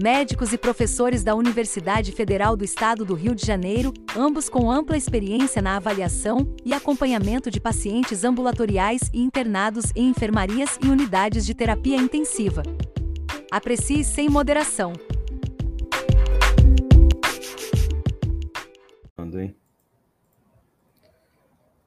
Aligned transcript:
médicos 0.00 0.52
e 0.52 0.58
professores 0.58 1.24
da 1.24 1.34
Universidade 1.34 2.12
Federal 2.12 2.56
do 2.56 2.64
Estado 2.64 3.04
do 3.04 3.14
Rio 3.14 3.34
de 3.34 3.44
Janeiro, 3.44 3.92
ambos 4.16 4.48
com 4.48 4.70
ampla 4.70 4.96
experiência 4.96 5.60
na 5.60 5.76
avaliação 5.76 6.54
e 6.64 6.72
acompanhamento 6.72 7.50
de 7.50 7.60
pacientes 7.60 8.22
ambulatoriais 8.22 9.10
e 9.12 9.20
internados 9.20 9.86
em 9.96 10.08
enfermarias 10.08 10.78
e 10.84 10.88
unidades 10.88 11.44
de 11.44 11.52
terapia 11.52 11.96
intensiva. 11.96 12.62
Aprecie 13.50 14.04
sem 14.04 14.28
moderação. 14.28 14.92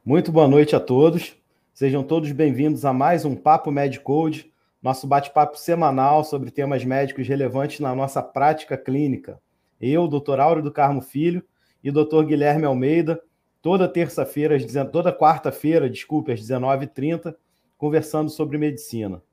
Muito 0.04 0.32
boa 0.32 0.48
noite 0.48 0.76
a 0.76 0.80
todos. 0.80 1.34
Sejam 1.74 2.04
todos 2.04 2.32
bem-vindos 2.34 2.84
a 2.84 2.92
mais 2.92 3.24
um 3.24 3.36
Papo 3.36 3.72
Medicode 3.72 4.51
nosso 4.82 5.06
bate-papo 5.06 5.58
semanal 5.58 6.24
sobre 6.24 6.50
temas 6.50 6.84
médicos 6.84 7.28
relevantes 7.28 7.80
na 7.80 7.94
nossa 7.96 8.22
prática 8.22 8.78
clínica. 8.78 9.40
Eu, 9.80 10.08
doutor 10.08 10.40
Áureo 10.40 10.64
do 10.64 10.72
Carmo 10.72 11.02
Filho 11.02 11.44
e 11.84 11.92
doutor 11.92 12.26
Guilherme 12.26 12.66
Almeida, 12.66 13.22
toda 13.62 13.88
terça-feira, 13.88 14.58
toda 14.92 15.16
quarta-feira, 15.16 15.90
desculpe, 15.90 16.32
às 16.32 16.42
19h30, 16.42 17.36
conversando 17.78 18.30
sobre 18.30 18.58
medicina. 18.58 19.18
Vou 19.18 19.24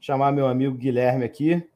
chamar 0.00 0.32
meu 0.32 0.46
amigo 0.46 0.76
Guilherme 0.76 1.24
aqui. 1.24 1.68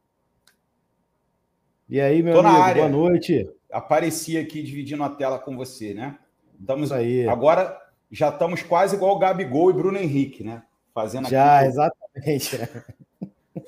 E 1.88 2.00
aí, 2.00 2.22
meu 2.22 2.34
Tô 2.34 2.40
amigo, 2.40 2.74
boa 2.74 2.88
noite. 2.88 3.50
Apareci 3.72 4.36
aqui 4.38 4.62
dividindo 4.62 5.02
a 5.02 5.10
tela 5.10 5.38
com 5.38 5.56
você, 5.56 5.94
né? 5.94 6.18
Estamos 6.60 6.92
aí. 6.92 7.26
Agora 7.28 7.80
já 8.10 8.28
estamos 8.28 8.62
quase 8.62 8.96
igual 8.96 9.16
o 9.16 9.18
Gabigol 9.18 9.70
e 9.70 9.74
Bruno 9.74 9.98
Henrique, 9.98 10.42
né? 10.42 10.62
Fazendo 10.94 11.28
Já, 11.28 11.58
aqui... 11.58 11.68
exatamente. 11.68 12.56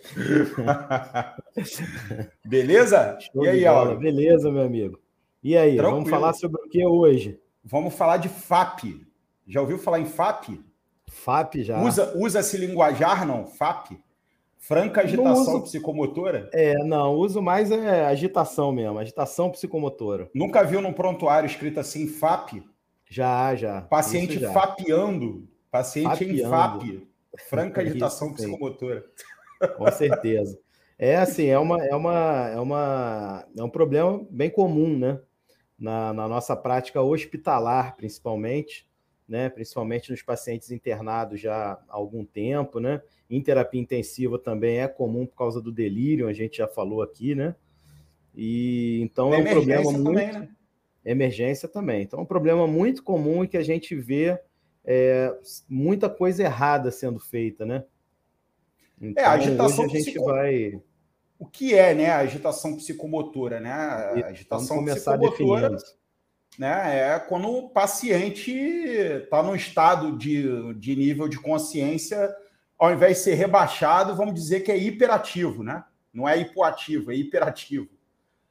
Beleza? 2.45 3.19
Show 3.20 3.45
e 3.45 3.48
aí, 3.48 3.67
Aula? 3.67 3.97
Beleza, 3.97 4.51
meu 4.51 4.62
amigo. 4.62 5.01
E 5.43 5.56
aí, 5.56 5.77
Tranquilo. 5.77 5.97
vamos 5.97 6.11
falar 6.11 6.33
sobre 6.34 6.62
o 6.62 6.69
que 6.69 6.84
hoje? 6.84 7.41
Vamos 7.65 7.95
falar 7.95 8.19
de 8.19 8.28
FAP. 8.28 9.06
Já 9.47 9.61
ouviu 9.61 9.78
falar 9.78 10.01
em 10.01 10.06
FAP? 10.06 10.61
FAP 11.09 11.56
já. 11.56 11.83
Usa, 11.83 12.12
usa-se 12.17 12.56
linguajar, 12.56 13.27
não? 13.27 13.47
FAP? 13.47 13.93
Franca 14.59 15.01
agitação 15.01 15.55
uso... 15.55 15.62
psicomotora? 15.62 16.51
É, 16.53 16.75
não, 16.84 17.15
uso 17.15 17.41
mais 17.41 17.71
é 17.71 18.05
agitação 18.05 18.71
mesmo, 18.71 18.98
agitação 18.98 19.51
psicomotora. 19.51 20.31
Nunca 20.34 20.62
viu 20.62 20.83
num 20.83 20.93
prontuário 20.93 21.47
escrito 21.47 21.81
assim 21.81 22.06
FAP? 22.06 22.62
Já, 23.09 23.55
já. 23.56 23.81
Paciente 23.83 24.39
já. 24.39 24.53
fapeando. 24.53 25.48
Paciente 25.71 26.11
fapeando. 26.11 26.34
em 26.34 26.48
FAP. 26.48 27.09
Franca 27.48 27.81
agitação 27.81 28.34
psicomotora. 28.34 29.05
Com 29.77 29.91
certeza. 29.91 30.58
É 30.98 31.16
assim, 31.16 31.47
é 31.47 31.58
uma, 31.58 31.83
é 31.83 31.94
uma, 31.94 32.48
é 32.48 32.61
uma, 32.61 33.47
é 33.56 33.62
um 33.62 33.70
problema 33.70 34.22
bem 34.30 34.50
comum, 34.50 34.98
né? 34.98 35.19
Na, 35.78 36.12
na 36.12 36.28
nossa 36.28 36.55
prática 36.55 37.00
hospitalar, 37.00 37.97
principalmente, 37.97 38.86
né? 39.27 39.48
Principalmente 39.48 40.10
nos 40.10 40.22
pacientes 40.22 40.70
internados 40.70 41.41
já 41.41 41.72
há 41.72 41.81
algum 41.88 42.25
tempo, 42.25 42.81
né? 42.81 43.00
Em 43.31 43.41
terapia 43.41 43.81
intensiva 43.81 44.38
também 44.38 44.81
é 44.81 44.88
comum 44.88 45.25
por 45.25 45.37
causa 45.37 45.60
do 45.60 45.72
delírio, 45.72 46.28
a 46.28 46.34
gente 46.34 46.59
já 46.59 46.69
falou 46.69 47.00
aqui, 47.00 47.34
né? 47.34 47.54
E 48.34 49.00
então 49.03 49.32
é 49.32 49.38
um 49.38 49.44
problema 49.44 49.93
muito. 49.93 50.04
Também, 50.04 50.32
né? 50.32 50.49
Emergência 51.03 51.66
também. 51.66 52.03
Então 52.03 52.19
é 52.19 52.22
um 52.22 52.26
problema 52.26 52.66
muito 52.66 53.03
comum 53.03 53.43
e 53.43 53.49
que 53.49 53.56
a 53.56 53.62
gente 53.62 53.94
vê 53.94 54.38
é, 54.84 55.34
muita 55.69 56.10
coisa 56.10 56.43
errada 56.43 56.91
sendo 56.91 57.19
feita, 57.19 57.65
né? 57.65 57.84
Então, 59.00 59.25
é, 59.25 59.27
a 59.27 59.37
então, 59.37 59.49
agitação 59.49 59.84
hoje 59.87 59.97
a 59.97 60.00
gente 60.00 60.19
vai. 60.19 60.83
O 61.38 61.47
que 61.47 61.75
é, 61.75 61.94
né, 61.94 62.11
a 62.11 62.19
agitação 62.19 62.77
psicomotora, 62.77 63.59
né? 63.61 63.72
A 63.72 64.27
agitação 64.27 64.77
Vamos 64.77 64.91
começar 64.91 65.19
psicomotora, 65.19 65.77
né, 66.59 67.15
é 67.15 67.19
quando 67.19 67.49
o 67.49 67.71
paciente 67.71 68.53
está 68.53 69.43
num 69.43 69.55
estado 69.55 70.19
de, 70.19 70.75
de 70.75 70.94
nível 70.94 71.28
de 71.28 71.38
consciência, 71.38 72.28
ao 72.78 72.93
invés 72.93 73.19
de 73.19 73.25
ser 73.25 73.34
rebaixado, 73.34 74.15
vamos 74.15 74.34
dizer 74.34 74.61
que 74.61 74.71
é 74.71 74.77
hiperativo, 74.77 75.62
né? 75.62 75.84
Não 76.12 76.28
é 76.28 76.38
hipoativo, 76.38 77.11
é 77.11 77.15
hiperativo. 77.15 77.88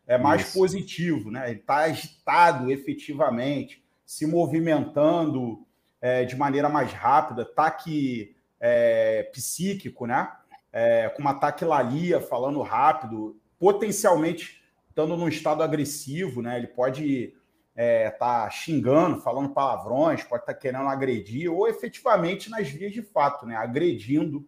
É 0.08 0.18
mais 0.18 0.42
Isso. 0.42 0.58
positivo, 0.58 1.30
né? 1.30 1.52
Ele 1.52 1.60
está 1.60 1.80
agitado 1.80 2.72
efetivamente, 2.72 3.84
se 4.06 4.26
movimentando 4.26 5.64
é, 6.02 6.26
de 6.26 6.36
maneira 6.36 6.68
mais 6.68 6.92
rápida, 6.92 7.44
ataque 7.44 8.36
é, 8.60 9.24
psíquico, 9.34 10.06
né? 10.06 10.32
é, 10.72 11.10
com 11.10 11.22
uma 11.22 11.34
taquilalia, 11.34 12.22
falando 12.22 12.62
rápido, 12.62 13.40
potencialmente 13.58 14.64
estando 14.90 15.18
num 15.18 15.28
estado 15.28 15.64
agressivo, 15.64 16.42
né? 16.42 16.58
Ele 16.58 16.68
pode 16.68 17.26
estar 17.26 17.34
é, 17.76 18.10
tá 18.10 18.50
xingando, 18.50 19.22
falando 19.22 19.50
palavrões, 19.50 20.24
pode 20.24 20.44
estar 20.44 20.54
tá 20.54 20.60
querendo 20.60 20.88
agredir, 20.88 21.52
ou 21.52 21.68
efetivamente 21.68 22.50
nas 22.50 22.68
vias 22.70 22.92
de 22.92 23.02
fato, 23.02 23.46
né? 23.46 23.56
Agredindo 23.56 24.48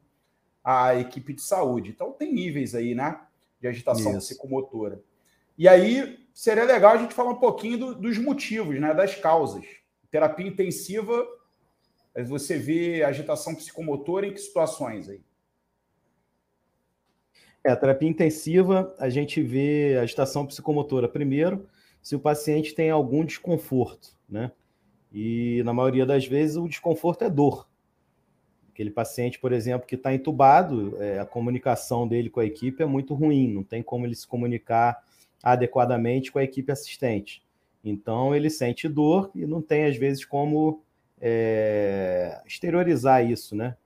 a 0.64 0.96
equipe 0.96 1.34
de 1.34 1.42
saúde. 1.42 1.90
Então 1.90 2.12
tem 2.12 2.34
níveis 2.34 2.76
aí, 2.76 2.94
né? 2.94 3.20
De 3.60 3.68
agitação 3.68 4.18
Isso. 4.18 4.28
psicomotora. 4.28 5.02
E 5.58 5.68
aí 5.68 6.20
seria 6.34 6.64
legal 6.64 6.94
a 6.94 6.98
gente 6.98 7.14
falar 7.14 7.32
um 7.32 7.40
pouquinho 7.40 7.78
do, 7.78 7.96
dos 7.96 8.18
motivos, 8.18 8.80
né? 8.80 8.94
Das 8.94 9.16
causas. 9.16 9.66
Terapia 10.10 10.48
intensiva, 10.48 11.26
você 12.26 12.58
vê 12.58 13.04
agitação 13.04 13.56
psicomotora 13.56 14.28
em 14.28 14.34
que 14.34 14.40
situações 14.40 15.10
aí? 15.10 15.22
É, 17.64 17.72
a 17.72 17.76
terapia 17.76 18.10
intensiva, 18.10 18.94
a 18.98 19.10
gente 19.10 19.42
vê 19.42 19.98
agitação 20.02 20.46
psicomotora 20.46 21.08
primeiro, 21.08 21.68
se 22.02 22.16
o 22.16 22.20
paciente 22.20 22.74
tem 22.74 22.90
algum 22.90 23.24
desconforto, 23.24 24.18
né? 24.28 24.52
E 25.14 25.62
na 25.64 25.74
maioria 25.74 26.06
das 26.06 26.26
vezes 26.26 26.58
o 26.58 26.68
desconforto 26.68 27.24
é 27.24 27.30
dor. 27.30 27.70
Aquele 28.74 28.90
paciente, 28.90 29.38
por 29.38 29.52
exemplo, 29.52 29.86
que 29.86 29.96
está 29.96 30.14
entubado, 30.14 30.98
é, 31.02 31.20
a 31.20 31.26
comunicação 31.26 32.08
dele 32.08 32.30
com 32.30 32.40
a 32.40 32.46
equipe 32.46 32.82
é 32.82 32.86
muito 32.86 33.14
ruim, 33.14 33.54
não 33.54 33.64
tem 33.64 33.84
como 33.84 34.06
ele 34.06 34.16
se 34.16 34.26
comunicar 34.26 35.04
adequadamente 35.44 36.32
com 36.32 36.40
a 36.40 36.44
equipe 36.44 36.72
assistente. 36.72 37.44
Então 37.84 38.34
ele 38.36 38.50
sente 38.50 38.88
dor 38.88 39.30
e 39.36 39.46
não 39.46 39.62
tem, 39.62 39.86
às 39.86 39.98
vezes, 39.98 40.24
como 40.24 40.82
é, 41.22 42.42
exteriorizar 42.48 43.24
isso, 43.24 43.56
né? 43.56 43.78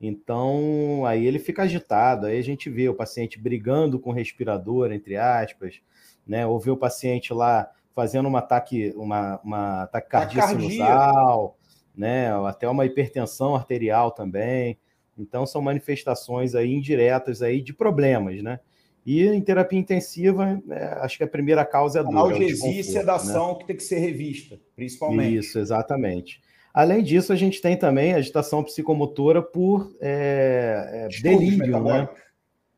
Então, 0.00 1.06
aí 1.06 1.24
ele 1.26 1.38
fica 1.38 1.62
agitado, 1.62 2.26
aí 2.26 2.38
a 2.38 2.42
gente 2.42 2.68
vê 2.68 2.88
o 2.88 2.94
paciente 2.94 3.40
brigando 3.40 3.98
com 3.98 4.10
o 4.10 4.12
respirador, 4.12 4.92
entre 4.92 5.16
aspas, 5.16 5.80
né? 6.26 6.46
Ou 6.46 6.60
vê 6.60 6.70
o 6.70 6.76
paciente 6.76 7.32
lá 7.32 7.70
fazendo 7.94 8.28
um 8.28 8.36
ataque, 8.36 8.92
uma, 8.96 9.40
uma 9.42 9.86
taquicardia 9.86 10.42
sinusal, 10.42 11.56
né? 11.96 12.30
Até 12.46 12.68
uma 12.68 12.84
hipertensão 12.84 13.54
arterial 13.54 14.10
também. 14.10 14.78
Então, 15.16 15.46
são 15.46 15.62
manifestações 15.62 16.54
aí 16.54 16.74
indiretas 16.74 17.40
aí 17.40 17.62
de 17.62 17.72
problemas, 17.72 18.42
né? 18.42 18.60
E 19.06 19.22
em 19.26 19.40
terapia 19.40 19.78
intensiva, 19.78 20.60
é, 20.70 20.84
acho 21.00 21.18
que 21.18 21.24
a 21.24 21.28
primeira 21.28 21.64
causa 21.64 21.98
é 21.98 22.00
a 22.00 22.04
dor. 22.04 22.16
Analgesia 22.16 22.68
é 22.68 22.80
e 22.80 22.84
sedação 22.84 23.52
né? 23.52 23.58
que 23.58 23.66
tem 23.66 23.76
que 23.76 23.82
ser 23.82 23.98
revista, 23.98 24.58
principalmente. 24.74 25.38
Isso, 25.38 25.58
exatamente. 25.58 26.40
Além 26.74 27.04
disso, 27.04 27.32
a 27.32 27.36
gente 27.36 27.62
tem 27.62 27.76
também 27.76 28.14
agitação 28.14 28.64
psicomotora 28.64 29.40
por 29.40 29.96
é, 30.00 31.06
é, 31.08 31.22
delírio, 31.22 31.80
né? 31.80 32.08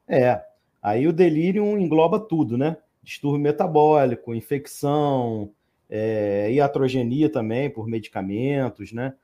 É. 0.07 0.43
Aí 0.83 1.09
o 1.09 1.15
delírio 1.15 1.65
engloba 1.79 2.21
tudo, 2.21 2.59
né? 2.59 2.77
Distúrbio 3.03 3.41
metabólico, 3.41 4.35
infecção, 4.35 5.51
é, 5.89 6.51
iatrogenia 6.53 7.31
também 7.31 7.71
por 7.71 7.89
medicamentos, 7.89 8.93
né? 8.93 9.15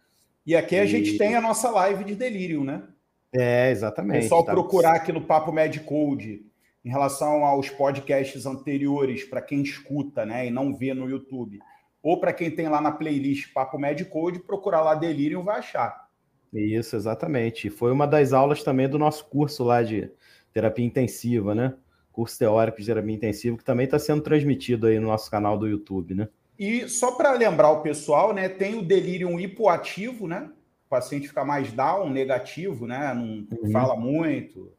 E 0.46 0.56
aqui 0.56 0.76
a 0.76 0.84
e... 0.84 0.88
gente 0.88 1.18
tem 1.18 1.34
a 1.34 1.40
nossa 1.42 1.70
live 1.70 2.02
de 2.04 2.14
delírio, 2.14 2.64
né? 2.64 2.82
É, 3.30 3.70
exatamente. 3.70 4.24
É 4.24 4.28
só 4.28 4.42
tá... 4.42 4.52
procurar 4.52 4.94
aqui 4.94 5.12
no 5.12 5.20
Papo 5.20 5.52
Medicode 5.52 6.46
em 6.82 6.88
relação 6.88 7.44
aos 7.44 7.68
podcasts 7.68 8.46
anteriores 8.46 9.22
para 9.22 9.42
quem 9.42 9.60
escuta, 9.60 10.24
né, 10.24 10.46
e 10.46 10.50
não 10.50 10.74
vê 10.74 10.94
no 10.94 11.08
YouTube 11.08 11.60
ou 12.02 12.18
para 12.18 12.32
quem 12.32 12.50
tem 12.50 12.68
lá 12.68 12.80
na 12.80 12.90
playlist 12.90 13.52
Papo 13.52 13.78
Medicode, 13.78 14.40
procurar 14.40 14.82
lá 14.82 14.94
Delirium 14.94 15.44
vai 15.44 15.58
achar. 15.58 16.08
Isso, 16.52 16.96
exatamente. 16.96 17.70
Foi 17.70 17.92
uma 17.92 18.06
das 18.06 18.32
aulas 18.32 18.62
também 18.62 18.88
do 18.88 18.98
nosso 18.98 19.24
curso 19.26 19.64
lá 19.64 19.82
de 19.82 20.10
terapia 20.52 20.84
intensiva, 20.84 21.54
né? 21.54 21.74
Curso 22.12 22.38
teórico 22.38 22.78
de 22.78 22.86
terapia 22.86 23.14
intensiva, 23.14 23.56
que 23.56 23.64
também 23.64 23.84
está 23.84 23.98
sendo 23.98 24.20
transmitido 24.20 24.86
aí 24.86 24.98
no 24.98 25.06
nosso 25.06 25.30
canal 25.30 25.56
do 25.56 25.66
YouTube, 25.66 26.14
né? 26.14 26.28
E 26.58 26.86
só 26.88 27.12
para 27.12 27.32
lembrar 27.32 27.70
o 27.70 27.80
pessoal, 27.80 28.34
né, 28.34 28.48
tem 28.48 28.78
o 28.78 28.82
delírio 28.82 29.40
hipoativo, 29.40 30.28
né? 30.28 30.50
O 30.86 30.90
paciente 30.90 31.26
fica 31.26 31.42
mais 31.42 31.72
down, 31.72 32.10
negativo, 32.10 32.86
né? 32.86 33.14
Não 33.14 33.46
uhum. 33.58 33.72
fala 33.72 33.96
muito, 33.96 34.70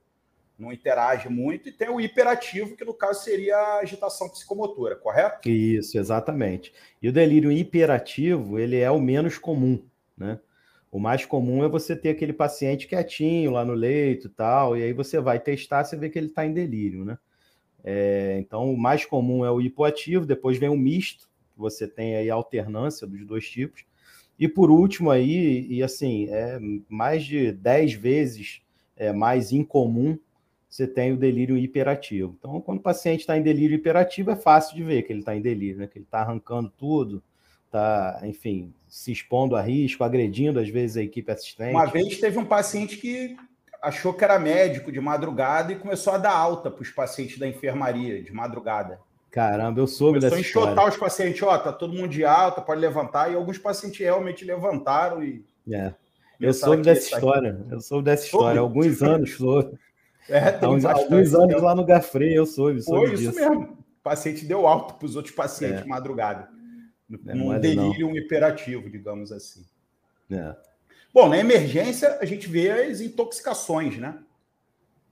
não 0.58 0.72
interage 0.72 1.30
muito, 1.30 1.70
e 1.70 1.72
tem 1.72 1.90
o 1.90 2.00
hiperativo, 2.00 2.76
que 2.76 2.86
no 2.86 2.94
caso 2.94 3.24
seria 3.24 3.56
a 3.58 3.80
agitação 3.80 4.30
psicomotora, 4.30 4.96
correto? 4.96 5.50
Isso, 5.50 5.98
exatamente. 5.98 6.74
E 7.02 7.10
o 7.10 7.14
delírio 7.14 7.52
hiperativo, 7.52 8.60
ele 8.60 8.78
é 8.78 8.90
o 8.90 9.02
menos 9.02 9.38
comum, 9.38 9.84
né? 10.18 10.40
O 10.92 11.00
mais 11.00 11.26
comum 11.26 11.64
é 11.64 11.68
você 11.68 11.96
ter 11.96 12.10
aquele 12.10 12.34
paciente 12.34 12.88
quietinho 12.88 13.50
lá 13.50 13.66
no 13.66 13.74
leito 13.74 14.28
e 14.28 14.30
tal, 14.30 14.78
e 14.78 14.84
aí 14.84 14.94
você 14.94 15.20
vai 15.20 15.40
testar, 15.40 15.84
você 15.84 15.98
vê 15.98 16.08
que 16.08 16.20
ele 16.20 16.28
está 16.28 16.46
em 16.46 16.54
delírio, 16.54 17.04
né? 17.04 17.18
É, 17.84 18.38
então, 18.40 18.72
o 18.72 18.78
mais 18.78 19.04
comum 19.04 19.44
é 19.44 19.52
o 19.52 19.60
hipoativo, 19.60 20.26
depois 20.26 20.58
vem 20.58 20.70
o 20.70 20.78
misto, 20.78 21.28
você 21.58 21.88
tem 21.88 22.16
aí 22.16 22.30
a 22.30 22.36
alternância 22.36 23.06
dos 23.06 23.26
dois 23.26 23.50
tipos. 23.50 23.86
E 24.40 24.48
por 24.48 24.72
último 24.72 25.12
aí, 25.12 25.68
e 25.68 25.84
assim, 25.84 26.28
é 26.30 26.60
mais 26.88 27.24
de 27.24 27.52
10 27.52 27.94
vezes 27.94 28.62
é, 28.96 29.12
mais 29.12 29.52
incomum, 29.52 30.18
você 30.74 30.88
tem 30.88 31.14
o 31.14 31.18
delírio 31.18 31.56
hiperativo. 31.56 32.36
Então, 32.40 32.60
quando 32.60 32.80
o 32.80 32.82
paciente 32.82 33.20
está 33.20 33.38
em 33.38 33.44
delírio 33.44 33.76
hiperativo, 33.76 34.32
é 34.32 34.36
fácil 34.36 34.76
de 34.76 34.84
ver 34.84 35.04
que 35.04 35.14
ele 35.14 35.20
está 35.20 35.36
em 35.36 35.42
delírio, 35.42 35.78
né? 35.78 35.86
que 35.86 36.00
ele 36.00 36.06
está 36.06 36.22
arrancando 36.22 36.68
tudo, 36.76 37.22
está, 37.68 38.20
enfim, 38.24 38.74
se 38.88 39.12
expondo 39.12 39.56
a 39.56 39.62
risco, 39.62 40.04
agredindo 40.04 40.60
às 40.60 40.68
vezes 40.68 40.98
a 40.98 41.04
equipe 41.04 41.32
assistente. 41.32 41.76
Uma 41.76 41.86
vez 41.86 42.20
teve 42.20 42.40
um 42.40 42.46
paciente 42.46 42.98
que 42.98 43.38
achou 43.84 44.16
que 44.16 44.24
era 44.24 44.40
médico 44.40 44.92
de 44.92 45.00
madrugada 45.00 45.72
e 45.72 45.76
começou 45.76 46.14
a 46.14 46.18
dar 46.18 46.36
alta 46.36 46.72
para 46.72 46.82
os 46.82 46.90
pacientes 46.90 47.38
da 47.38 47.48
enfermaria 47.48 48.24
de 48.24 48.34
madrugada. 48.34 49.00
Caramba, 49.30 49.80
eu 49.80 49.86
soube 49.86 50.18
Começou 50.18 50.30
dessa 50.32 50.42
história. 50.42 50.72
enxotar 50.72 50.90
os 50.90 50.98
pacientes, 50.98 51.44
ó, 51.44 51.56
tá 51.60 51.72
todo 51.72 51.94
mundo 51.94 52.10
de 52.10 52.26
alta, 52.26 52.62
pode 52.62 52.82
levantar, 52.82 53.32
e 53.32 53.36
alguns 53.36 53.60
pacientes 53.60 54.00
realmente 54.00 54.44
levantaram 54.44 55.24
e... 55.24 55.46
É. 55.72 55.94
Eu 56.40 56.52
soube 56.52 56.82
dessa 56.82 57.14
história, 57.14 57.64
eu 57.70 57.80
soube 57.80 58.06
dessa 58.06 58.26
história, 58.26 58.60
alguns 58.60 59.02
anos 59.04 59.36
soube. 59.36 59.78
É, 60.30 60.52
tem 60.52 60.68
alguns 60.68 61.34
anos 61.34 61.62
lá 61.62 61.76
no 61.76 61.86
Gafre, 61.86 62.34
eu 62.34 62.46
soube, 62.46 62.82
soube 62.82 63.08
Foi 63.08 63.16
disso. 63.16 63.30
isso 63.30 63.40
mesmo. 63.40 63.64
O 63.64 64.04
paciente 64.04 64.46
deu 64.46 64.68
alta 64.68 64.94
para 64.94 65.06
os 65.06 65.16
outros 65.16 65.34
pacientes 65.34 65.82
é. 65.82 65.86
madrugada. 65.86 66.50
É, 67.28 67.34
um 67.34 67.60
delírio 67.60 68.08
não. 68.08 68.18
hiperativo, 68.18 68.90
digamos 68.90 69.32
assim. 69.32 69.66
É. 70.32 70.56
Bom, 71.14 71.30
na 71.30 71.38
emergência, 71.38 72.18
a 72.20 72.26
gente 72.26 72.48
vê 72.48 72.72
as 72.72 73.02
intoxicações, 73.02 73.98
né? 73.98 74.18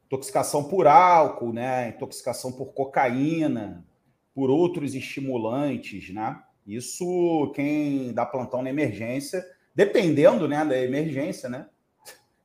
Intoxicação 0.08 0.64
por 0.64 0.88
álcool, 0.88 1.54
né? 1.54 1.90
Intoxicação 1.90 2.52
por 2.52 2.74
cocaína, 2.74 3.86
por 4.34 4.50
outros 4.50 4.96
estimulantes, 4.96 6.12
né? 6.14 6.42
Isso, 6.66 7.52
quem 7.56 8.14
dá 8.14 8.26
plantão 8.26 8.62
na 8.62 8.70
emergência, 8.70 9.46
dependendo 9.76 10.48
né, 10.48 10.64
da 10.66 10.78
emergência, 10.78 11.50
né? 11.50 11.68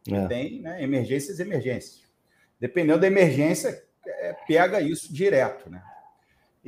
É. 0.08 0.26
Tem 0.26 0.60
né, 0.60 0.82
emergências 0.82 1.38
e 1.38 1.42
emergências. 1.42 2.05
Dependendo 2.58 3.00
da 3.00 3.06
emergência, 3.06 3.84
é, 4.06 4.34
pega 4.46 4.80
isso 4.80 5.12
direto, 5.12 5.70
né? 5.70 5.82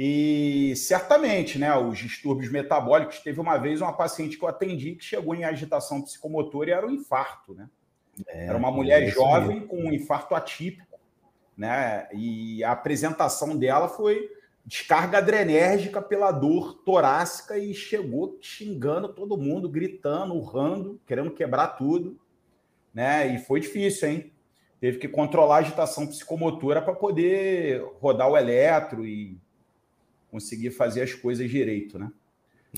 E 0.01 0.75
certamente, 0.77 1.59
né, 1.59 1.77
os 1.77 1.99
distúrbios 1.99 2.53
metabólicos. 2.53 3.19
Teve 3.19 3.41
uma 3.41 3.59
vez 3.59 3.81
uma 3.81 3.93
paciente 3.93 4.39
que 4.39 4.45
eu 4.45 4.49
atendi 4.49 4.95
que 4.95 5.05
chegou 5.05 5.35
em 5.35 5.43
agitação 5.43 6.01
psicomotora 6.01 6.71
e 6.71 6.73
era 6.73 6.87
um 6.87 6.93
infarto, 6.93 7.53
né? 7.53 7.69
É, 8.29 8.47
era 8.47 8.57
uma 8.57 8.71
mulher 8.71 9.03
é 9.03 9.07
jovem 9.09 9.67
com 9.67 9.77
um 9.77 9.93
infarto 9.93 10.37
atípico, 10.37 11.01
né? 11.57 12.09
E 12.13 12.63
a 12.63 12.71
apresentação 12.71 13.57
dela 13.57 13.89
foi 13.89 14.31
descarga 14.65 15.19
adrenérgica 15.19 16.01
pela 16.01 16.31
dor 16.31 16.75
torácica 16.85 17.59
e 17.59 17.75
chegou 17.75 18.39
xingando 18.41 19.09
todo 19.09 19.37
mundo, 19.37 19.69
gritando, 19.69 20.35
urrando, 20.35 21.01
querendo 21.07 21.33
quebrar 21.33 21.69
tudo, 21.69 22.21
né? 22.95 23.35
E 23.35 23.39
foi 23.39 23.59
difícil, 23.59 24.09
hein? 24.09 24.33
Teve 24.81 24.99
que 24.99 25.09
controlar 25.09 25.57
a 25.57 25.59
agitação 25.59 26.07
psicomotora 26.07 26.81
para 26.81 26.95
poder 26.95 27.83
rodar 28.01 28.31
o 28.31 28.37
eletro 28.37 29.05
e 29.05 29.37
conseguir 30.31 30.71
fazer 30.71 31.03
as 31.03 31.15
coisas 31.15 31.51
direito, 31.51 31.99
né? 31.99 32.11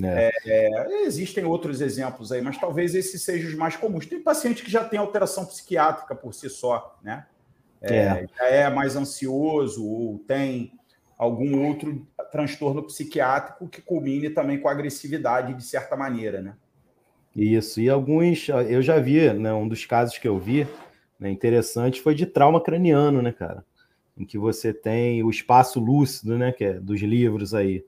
É. 0.03 0.31
É, 0.47 1.03
existem 1.03 1.45
outros 1.45 1.81
exemplos 1.81 2.31
aí, 2.31 2.41
mas 2.41 2.57
talvez 2.57 2.95
esses 2.95 3.23
sejam 3.23 3.51
os 3.51 3.57
mais 3.57 3.77
comuns. 3.77 4.07
Tem 4.07 4.23
paciente 4.23 4.63
que 4.63 4.71
já 4.71 4.85
tem 4.85 4.99
alteração 4.99 5.45
psiquiátrica 5.45 6.15
por 6.15 6.33
si 6.33 6.49
só, 6.49 6.99
né? 7.03 7.27
É, 7.83 7.97
é. 7.97 8.27
Já 8.37 8.45
é 8.47 8.71
mais 8.71 8.95
ansioso 8.95 9.85
ou 9.85 10.19
tem 10.21 10.73
algum 11.19 11.67
outro 11.67 12.07
transtorno 12.31 12.83
psiquiátrico 12.85 13.69
que 13.69 13.83
culmine 13.83 14.31
também 14.31 14.59
com 14.59 14.69
agressividade 14.69 15.55
de 15.55 15.63
certa 15.63 15.97
maneira, 15.97 16.41
né? 16.41 16.55
Isso, 17.35 17.81
e 17.81 17.89
alguns, 17.89 18.49
eu 18.49 18.83
já 18.83 18.99
vi, 18.99 19.33
né, 19.33 19.53
um 19.53 19.69
dos 19.69 19.87
casos 19.87 20.19
que 20.19 20.27
eu 20.27 20.39
vi, 20.39 20.67
né, 21.21 21.31
interessante, 21.31 22.01
foi 22.01 22.15
de 22.15 22.27
trauma 22.27 22.61
craniano, 22.61 23.21
né, 23.23 23.31
cara? 23.31 23.65
em 24.21 24.25
que 24.27 24.37
você 24.37 24.73
tem 24.75 25.23
o 25.23 25.31
espaço 25.31 25.81
lúcido, 25.81 26.37
né, 26.37 26.53
que 26.53 26.63
é 26.63 26.75
dos 26.75 27.01
livros 27.01 27.55
aí. 27.55 27.83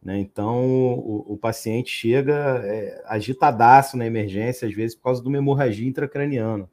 Né? 0.00 0.20
Então, 0.20 0.62
o, 0.64 1.32
o, 1.32 1.36
paciente 1.36 1.90
chega 1.90 2.62
é, 2.64 3.02
agitadaço 3.06 3.96
na 3.96 4.06
emergência, 4.06 4.68
às 4.68 4.74
vezes 4.74 4.94
por 4.94 5.04
causa 5.04 5.20
de 5.20 5.26
uma 5.26 5.38
hemorragia 5.38 5.88
intracraniana. 5.88 6.70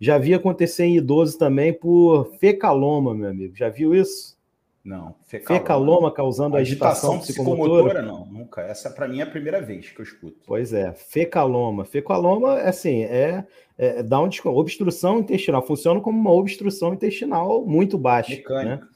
Já 0.00 0.18
vi 0.18 0.34
acontecer 0.34 0.84
em 0.84 0.96
idosos 0.96 1.36
também 1.36 1.72
por 1.72 2.34
fecaloma, 2.38 3.14
meu 3.14 3.30
amigo. 3.30 3.54
Já 3.54 3.68
viu 3.68 3.94
isso? 3.94 4.35
Não. 4.86 5.16
Fecaloma, 5.24 5.58
fecaloma 5.60 6.12
causando 6.12 6.56
agitação, 6.56 7.14
agitação 7.14 7.18
psicomotora? 7.18 8.02
Não, 8.02 8.24
nunca. 8.26 8.60
Essa 8.60 8.88
para 8.88 9.08
mim 9.08 9.18
é 9.18 9.24
a 9.24 9.26
primeira 9.26 9.60
vez 9.60 9.90
que 9.90 10.00
eu 10.00 10.04
escuto. 10.04 10.38
Pois 10.46 10.72
é, 10.72 10.92
fecaloma. 10.92 11.84
Fecaloma, 11.84 12.60
assim, 12.60 13.02
é, 13.02 13.44
é 13.76 14.00
dá 14.00 14.20
um 14.22 14.30
obstrução 14.44 15.18
intestinal. 15.18 15.66
Funciona 15.66 16.00
como 16.00 16.16
uma 16.16 16.30
obstrução 16.30 16.94
intestinal 16.94 17.66
muito 17.66 17.98
baixa. 17.98 18.30
Mecânica. 18.30 18.76
Né? 18.76 18.88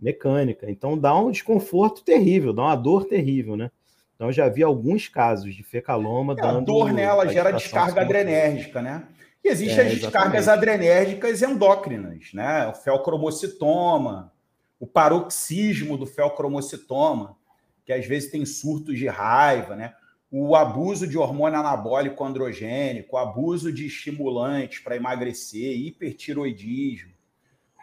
Mecânica. 0.00 0.70
Então 0.70 0.96
dá 0.96 1.18
um 1.18 1.32
desconforto 1.32 2.04
terrível, 2.04 2.52
dá 2.52 2.62
uma 2.62 2.76
dor 2.76 3.06
terrível, 3.06 3.56
né? 3.56 3.72
Então 4.14 4.30
já 4.30 4.48
vi 4.48 4.62
alguns 4.62 5.08
casos 5.08 5.52
de 5.52 5.64
fecaloma 5.64 6.34
é, 6.34 6.36
dando. 6.36 6.58
A 6.58 6.60
dor 6.60 6.92
nela 6.92 7.26
gera 7.26 7.50
descarga 7.50 8.02
adrenérgica, 8.02 8.80
né? 8.80 9.08
E 9.42 9.48
existem 9.48 9.84
é, 9.84 9.88
as 9.88 9.94
descargas 9.98 10.46
adrenérgicas 10.46 11.42
endócrinas, 11.42 12.32
né? 12.32 12.68
O 12.68 12.74
felcromocitoma 12.74 14.32
o 14.78 14.86
paroxismo 14.86 15.96
do 15.96 16.06
felcromocitoma, 16.06 17.36
que 17.84 17.92
às 17.92 18.06
vezes 18.06 18.30
tem 18.30 18.44
surtos 18.44 18.98
de 18.98 19.06
raiva, 19.06 19.76
né? 19.76 19.94
o 20.36 20.56
abuso 20.56 21.06
de 21.06 21.16
hormônio 21.16 21.60
anabólico 21.60 22.24
androgênico, 22.24 23.14
o 23.14 23.18
abuso 23.18 23.72
de 23.72 23.86
estimulantes 23.86 24.80
para 24.80 24.96
emagrecer, 24.96 25.78
hipertiroidismo. 25.78 27.12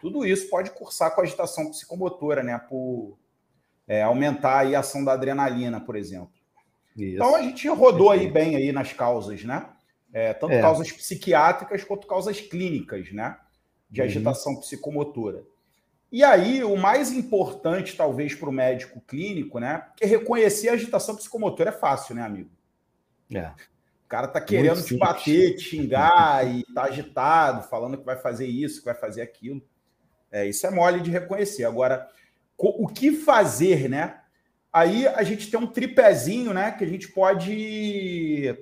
Tudo 0.01 0.25
isso 0.25 0.50
pode 0.50 0.69
cursar 0.71 1.15
com 1.15 1.21
agitação 1.21 1.69
psicomotora, 1.71 2.43
né? 2.43 2.60
Por 2.60 3.17
é, 3.88 4.01
aumentar 4.01 4.67
a 4.67 4.79
ação 4.79 5.05
da 5.05 5.13
adrenalina, 5.13 5.79
por 5.79 5.95
exemplo. 5.95 6.33
Isso. 6.93 7.15
Então 7.15 7.38
a 7.38 7.41
gente 7.41 7.69
rodou 7.69 8.10
aí 8.10 8.29
bem 8.29 8.57
aí 8.57 8.74
nas 8.74 8.91
causas, 8.91 9.45
né? 9.45 9.69
É, 10.12 10.33
tanto 10.33 10.51
é. 10.51 10.60
causas 10.60 10.91
psiquiátricas 10.91 11.86
quanto 11.86 12.05
causas 12.05 12.41
clínicas, 12.41 13.13
né? 13.13 13.38
De 13.89 14.01
uhum. 14.01 14.07
agitação 14.07 14.53
uhum. 14.55 14.60
psicomotora. 14.60 15.45
E 16.12 16.24
aí, 16.25 16.62
o 16.63 16.75
mais 16.75 17.12
importante, 17.12 17.96
talvez, 17.96 18.36
para 18.36 18.50
o 18.50 18.51
médico 18.51 19.00
clínico, 19.01 19.60
né? 19.60 19.88
Que 19.96 20.06
reconhecer 20.06 20.68
a 20.68 20.74
agitação 20.74 21.15
psicomotora 21.15 21.70
é 21.70 21.74
fácil, 21.74 22.15
né, 22.15 22.22
amigo? 22.22 22.50
É. 23.34 23.48
O 24.06 24.08
cara 24.10 24.27
tá 24.27 24.41
querendo 24.41 24.75
Muito 24.75 24.84
te 24.84 24.89
simples. 24.89 25.10
bater, 25.10 25.56
te 25.56 25.63
xingar 25.63 26.46
e 26.53 26.65
tá 26.74 26.84
agitado, 26.84 27.63
falando 27.70 27.98
que 27.98 28.03
vai 28.03 28.18
fazer 28.18 28.46
isso, 28.46 28.80
que 28.80 28.86
vai 28.86 28.96
fazer 28.96 29.22
aquilo. 29.22 29.63
É, 30.30 30.46
isso 30.46 30.68
é 30.68 30.70
mole 30.70 31.00
de 31.00 31.10
reconhecer. 31.10 31.63
Agora, 31.63 32.10
o 32.58 32.88
que 32.89 33.13
fazer, 33.13 33.89
né? 33.89 34.20
Aí 34.72 35.08
a 35.08 35.24
gente 35.24 35.50
tem 35.50 35.60
um 35.60 35.68
tripézinho, 35.68 36.53
né? 36.53 36.72
Que 36.72 36.84
a 36.84 36.88
gente 36.88 37.08
pode 37.08 38.58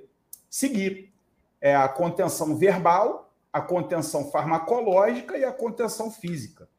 seguir. 0.47 1.11
É 1.59 1.75
a 1.75 1.87
contenção 1.89 2.55
verbal, 2.55 3.33
a 3.51 3.59
contenção 3.59 4.29
farmacológica 4.31 5.35
e 5.35 5.43
a 5.43 5.51
contenção 5.51 6.11
física. 6.11 6.69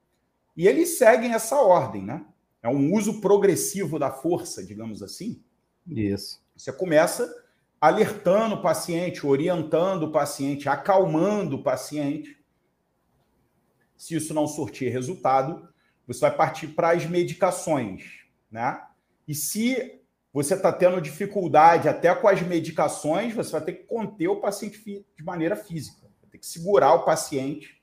E 0.60 0.68
eles 0.68 0.98
seguem 0.98 1.32
essa 1.32 1.56
ordem, 1.56 2.04
né? 2.04 2.22
É 2.62 2.68
um 2.68 2.92
uso 2.92 3.18
progressivo 3.22 3.98
da 3.98 4.10
força, 4.10 4.62
digamos 4.62 5.02
assim. 5.02 5.42
Isso. 5.86 6.44
Você 6.54 6.70
começa 6.70 7.34
alertando 7.80 8.56
o 8.56 8.60
paciente, 8.60 9.26
orientando 9.26 10.02
o 10.02 10.12
paciente, 10.12 10.68
acalmando 10.68 11.56
o 11.56 11.62
paciente. 11.62 12.38
Se 13.96 14.14
isso 14.14 14.34
não 14.34 14.46
surtir 14.46 14.92
resultado, 14.92 15.66
você 16.06 16.20
vai 16.20 16.36
partir 16.36 16.68
para 16.68 16.90
as 16.90 17.06
medicações, 17.06 18.26
né? 18.50 18.86
E 19.26 19.34
se 19.34 20.02
você 20.30 20.52
está 20.52 20.70
tendo 20.70 21.00
dificuldade 21.00 21.88
até 21.88 22.14
com 22.14 22.28
as 22.28 22.42
medicações, 22.42 23.32
você 23.32 23.50
vai 23.50 23.62
ter 23.62 23.72
que 23.72 23.84
conter 23.84 24.28
o 24.28 24.42
paciente 24.42 24.78
de 24.84 25.24
maneira 25.24 25.56
física, 25.56 26.02
vai 26.20 26.30
ter 26.32 26.36
que 26.36 26.46
segurar 26.46 26.92
o 26.92 27.06
paciente 27.06 27.79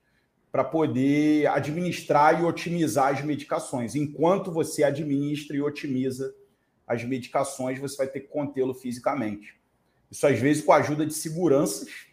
para 0.57 0.63
poder 0.63 1.45
administrar 1.49 2.41
e 2.41 2.43
otimizar 2.43 3.13
as 3.13 3.23
medicações, 3.23 3.93
enquanto 3.93 4.51
você 4.51 4.83
administra 4.83 5.55
e 5.55 5.61
otimiza 5.61 6.33
as 6.87 7.03
medicações, 7.03 7.77
você 7.77 7.95
vai 7.95 8.07
ter 8.07 8.21
que 8.21 8.27
contê-lo 8.27 8.73
fisicamente. 8.73 9.55
Isso 10.09 10.25
às 10.25 10.39
vezes 10.39 10.65
com 10.65 10.71
a 10.71 10.77
ajuda 10.77 11.05
de 11.05 11.13
seguranças, 11.13 12.07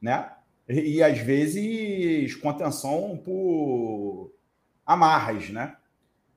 né? 0.00 0.34
E, 0.68 0.98
e 0.98 1.02
às 1.02 1.18
vezes 1.18 2.32
contenção 2.36 3.20
por 3.24 4.32
amarras, 4.86 5.50
né? 5.50 5.76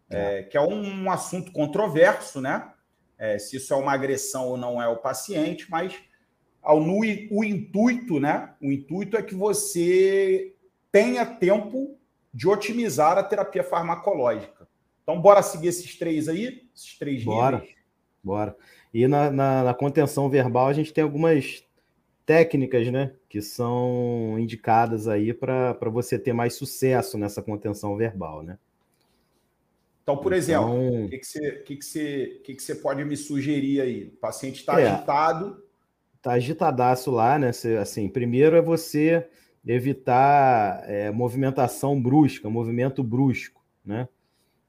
É, 0.09 0.41
que 0.41 0.57
é 0.57 0.61
um, 0.61 1.03
um, 1.03 1.11
assunto 1.11 1.51
controverso, 1.51 2.41
né? 2.41 2.67
É, 3.15 3.37
se 3.37 3.57
isso 3.57 3.71
é 3.71 3.77
uma 3.77 3.93
agressão 3.93 4.47
ou 4.47 4.57
não 4.57 4.81
é 4.81 4.87
o 4.87 4.97
paciente, 4.97 5.69
mas 5.69 5.93
ao, 6.63 6.79
no, 6.79 7.01
o 7.29 7.43
intuito, 7.43 8.19
né? 8.19 8.55
O 8.59 8.71
intuito 8.71 9.15
é 9.15 9.21
que 9.21 9.35
você 9.35 10.55
tenha 10.91 11.25
tempo 11.25 11.97
de 12.33 12.47
otimizar 12.47 13.17
a 13.17 13.23
terapia 13.23 13.63
farmacológica. 13.63 14.67
Então, 15.03 15.19
bora 15.19 15.41
seguir 15.41 15.69
esses 15.69 15.97
três 15.97 16.27
aí? 16.29 16.69
Esses 16.75 16.97
três 16.97 17.23
Bora, 17.23 17.57
níveis? 17.57 17.75
bora. 18.23 18.55
E 18.93 19.07
na, 19.07 19.31
na, 19.31 19.63
na, 19.63 19.73
contenção 19.73 20.29
verbal, 20.29 20.67
a 20.67 20.73
gente 20.73 20.93
tem 20.93 21.03
algumas 21.03 21.63
técnicas, 22.25 22.91
né? 22.91 23.13
Que 23.27 23.41
são 23.41 24.37
indicadas 24.37 25.07
aí 25.07 25.33
para 25.33 25.73
você 25.91 26.19
ter 26.19 26.33
mais 26.33 26.53
sucesso 26.53 27.17
nessa 27.17 27.41
contenção 27.41 27.97
verbal, 27.97 28.43
né? 28.43 28.59
Então, 30.03 30.17
por 30.17 30.33
então, 30.33 30.37
exemplo, 30.37 31.05
o 31.05 31.09
que, 31.09 31.17
que, 31.19 31.25
você, 31.25 31.51
que, 31.65 31.75
que, 31.75 31.85
você, 31.85 32.41
que, 32.43 32.55
que 32.55 32.63
você 32.63 32.75
pode 32.75 33.03
me 33.03 33.15
sugerir 33.15 33.81
aí? 33.81 34.03
O 34.05 34.17
paciente 34.17 34.59
está 34.59 34.79
é, 34.79 34.87
agitado. 34.87 35.63
Está 36.17 36.31
agitadaço 36.33 37.11
lá, 37.11 37.37
né? 37.37 37.51
assim, 37.79 38.09
primeiro 38.09 38.55
é 38.55 38.61
você 38.61 39.27
evitar 39.65 40.83
é, 40.89 41.11
movimentação 41.11 42.01
brusca, 42.01 42.49
movimento 42.49 43.03
brusco, 43.03 43.63
né? 43.85 44.07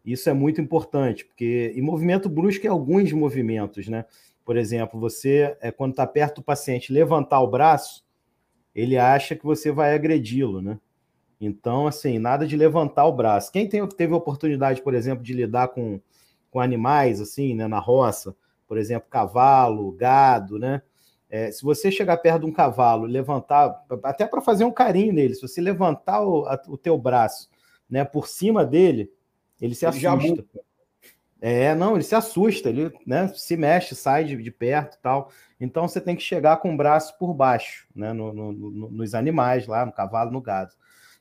Isso 0.05 0.31
é 0.31 0.33
muito 0.33 0.61
importante, 0.61 1.25
porque 1.25 1.73
em 1.77 1.83
movimento 1.83 2.29
brusco 2.29 2.67
é 2.67 2.71
alguns 2.71 3.13
movimentos, 3.13 3.87
né? 3.89 4.05
Por 4.45 4.57
exemplo, 4.57 4.99
você, 4.99 5.57
é, 5.61 5.71
quando 5.71 5.93
está 5.93 6.07
perto 6.07 6.37
do 6.37 6.43
paciente, 6.43 6.93
levantar 6.93 7.41
o 7.41 7.51
braço, 7.51 8.05
ele 8.75 8.97
acha 8.97 9.37
que 9.37 9.45
você 9.45 9.71
vai 9.71 9.95
agredi-lo, 9.95 10.63
né? 10.63 10.79
Então, 11.41 11.87
assim, 11.87 12.19
nada 12.19 12.47
de 12.47 12.57
levantar 12.57 13.07
o 13.07 13.13
braço. 13.13 13.51
Quem 13.51 13.69
tem, 13.69 13.87
teve 13.89 14.13
oportunidade, 14.13 14.83
por 14.83 14.95
exemplo, 14.95 15.25
de 15.25 15.33
lidar 15.33 15.69
com, 15.69 16.01
com 16.51 16.61
animais, 16.61 17.21
assim, 17.21 17.55
né, 17.55 17.67
na 17.67 17.79
roça, 17.79 18.35
por 18.67 18.77
exemplo, 18.77 19.09
cavalo, 19.09 19.93
gado, 19.93 20.59
né? 20.59 20.83
É, 21.31 21.53
se 21.53 21.63
você 21.63 21.93
chegar 21.93 22.17
perto 22.17 22.41
de 22.41 22.47
um 22.47 22.53
cavalo, 22.53 23.07
levantar, 23.07 23.85
até 24.03 24.27
para 24.27 24.41
fazer 24.41 24.65
um 24.65 24.73
carinho 24.73 25.13
nele, 25.13 25.35
se 25.35 25.43
você 25.43 25.61
levantar 25.61 26.23
o, 26.23 26.45
a, 26.47 26.61
o 26.67 26.77
teu 26.77 26.99
braço, 26.99 27.49
né, 27.89 28.05
por 28.05 28.27
cima 28.27 28.65
dele, 28.65 29.13
ele 29.61 29.75
se 29.75 29.87
ele 29.87 30.07
assusta. 30.07 30.45
É, 31.43 31.75
não, 31.75 31.95
ele 31.95 32.03
se 32.03 32.15
assusta, 32.15 32.69
ele 32.69 32.93
né, 33.07 33.29
se 33.29 33.57
mexe, 33.57 33.95
sai 33.95 34.25
de, 34.25 34.37
de 34.37 34.51
perto 34.51 34.99
tal. 35.01 35.31
Então 35.59 35.89
você 35.89 36.01
tem 36.01 36.15
que 36.15 36.23
chegar 36.23 36.59
com 36.59 36.75
o 36.75 36.77
braço 36.77 37.17
por 37.19 37.33
baixo, 37.33 37.87
né, 37.95 38.13
no, 38.13 38.33
no, 38.33 38.53
no, 38.53 38.91
nos 38.91 39.15
animais 39.15 39.67
lá, 39.67 39.87
no 39.87 39.93
cavalo, 39.93 40.31
no 40.31 40.41
gado. 40.41 40.73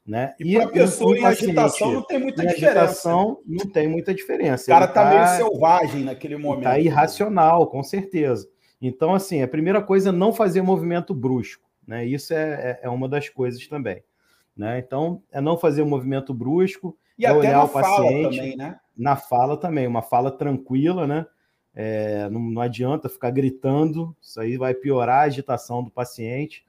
Né? 0.05 0.33
E, 0.39 0.53
e 0.53 0.55
para 0.55 0.65
a 0.65 0.69
pessoa 0.69 1.17
em 1.17 1.23
agitação 1.23 1.91
não 1.91 2.01
tem 2.01 2.19
muita 2.19 2.41
diferença. 2.43 2.79
agitação 2.79 3.39
não 3.45 3.69
tem 3.69 3.87
muita 3.87 4.13
diferença. 4.13 4.63
O 4.63 4.73
cara 4.73 4.85
está 4.85 5.03
tá 5.03 5.09
meio 5.09 5.27
selvagem 5.37 6.03
naquele 6.03 6.35
momento. 6.35 6.67
Está 6.67 6.79
irracional, 6.79 7.67
com 7.67 7.83
certeza. 7.83 8.49
Então, 8.81 9.13
assim, 9.13 9.41
a 9.41 9.47
primeira 9.47 9.81
coisa 9.81 10.09
é 10.09 10.11
não 10.11 10.31
fazer 10.33 10.61
movimento 10.61 11.13
brusco. 11.13 11.69
Né? 11.85 12.05
Isso 12.05 12.33
é, 12.33 12.37
é, 12.37 12.79
é 12.83 12.89
uma 12.89 13.09
das 13.09 13.29
coisas 13.29 13.67
também. 13.67 14.03
Né? 14.55 14.79
Então, 14.79 15.21
é 15.31 15.41
não 15.41 15.57
fazer 15.57 15.81
um 15.81 15.89
movimento 15.89 16.33
brusco, 16.33 16.97
e 17.17 17.25
é 17.25 17.33
olhar 17.33 17.63
o 17.63 17.69
paciente. 17.69 18.37
Também, 18.37 18.55
né? 18.55 18.79
Na 18.95 19.15
fala 19.15 19.57
também, 19.57 19.85
uma 19.87 20.01
fala 20.01 20.31
tranquila, 20.31 21.05
né? 21.05 21.25
É, 21.75 22.29
não, 22.29 22.39
não 22.39 22.61
adianta 22.61 23.09
ficar 23.09 23.29
gritando, 23.29 24.15
isso 24.21 24.39
aí 24.39 24.57
vai 24.57 24.73
piorar 24.73 25.19
a 25.19 25.25
agitação 25.25 25.83
do 25.83 25.91
paciente 25.91 26.65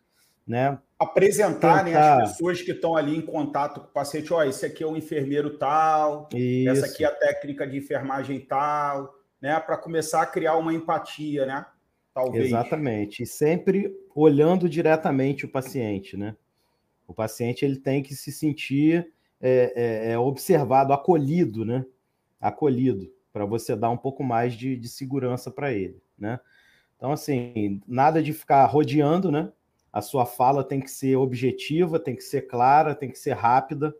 né? 0.51 0.77
Apresentar 0.99 1.85
né, 1.85 1.97
as 1.97 2.33
pessoas 2.33 2.61
que 2.61 2.73
estão 2.73 2.97
ali 2.97 3.17
em 3.17 3.21
contato 3.23 3.81
com 3.81 3.87
o 3.87 3.91
paciente, 3.91 4.33
ó, 4.33 4.43
esse 4.43 4.67
aqui 4.67 4.83
é 4.83 4.87
o 4.87 4.97
enfermeiro 4.97 5.57
tal, 5.57 6.29
Isso. 6.35 6.71
essa 6.71 6.87
aqui 6.87 7.05
é 7.05 7.07
a 7.07 7.15
técnica 7.15 7.65
de 7.67 7.79
enfermagem 7.79 8.41
tal, 8.41 9.15
né? 9.41 9.59
Para 9.61 9.79
começar 9.79 10.23
a 10.23 10.27
criar 10.27 10.57
uma 10.57 10.75
empatia, 10.75 11.47
né? 11.47 11.65
Talvez. 12.15 12.47
Exatamente. 12.47 13.23
E 13.23 13.27
sempre 13.27 13.95
olhando 14.15 14.69
diretamente 14.69 15.45
o 15.45 15.49
paciente, 15.49 16.17
né? 16.17 16.37
O 17.07 17.15
paciente 17.15 17.65
ele 17.65 17.77
tem 17.77 18.03
que 18.03 18.15
se 18.15 18.31
sentir 18.33 19.13
é, 19.41 19.73
é, 19.75 20.13
é 20.13 20.19
observado, 20.19 20.93
acolhido, 20.93 21.65
né? 21.65 21.85
Acolhido, 22.41 23.13
para 23.33 23.45
você 23.45 23.77
dar 23.77 23.91
um 23.91 23.97
pouco 23.97 24.23
mais 24.23 24.55
de, 24.55 24.77
de 24.77 24.89
segurança 24.89 25.51
para 25.51 25.73
ele, 25.73 26.03
né? 26.19 26.41
Então, 26.97 27.13
assim, 27.13 27.81
nada 27.87 28.23
de 28.23 28.33
ficar 28.33 28.65
rodeando, 28.67 29.31
né? 29.31 29.51
a 29.93 30.01
sua 30.01 30.25
fala 30.25 30.63
tem 30.63 30.81
que 30.81 30.91
ser 30.91 31.17
objetiva, 31.17 31.99
tem 31.99 32.15
que 32.15 32.23
ser 32.23 32.43
clara, 32.43 32.95
tem 32.95 33.11
que 33.11 33.19
ser 33.19 33.33
rápida, 33.33 33.95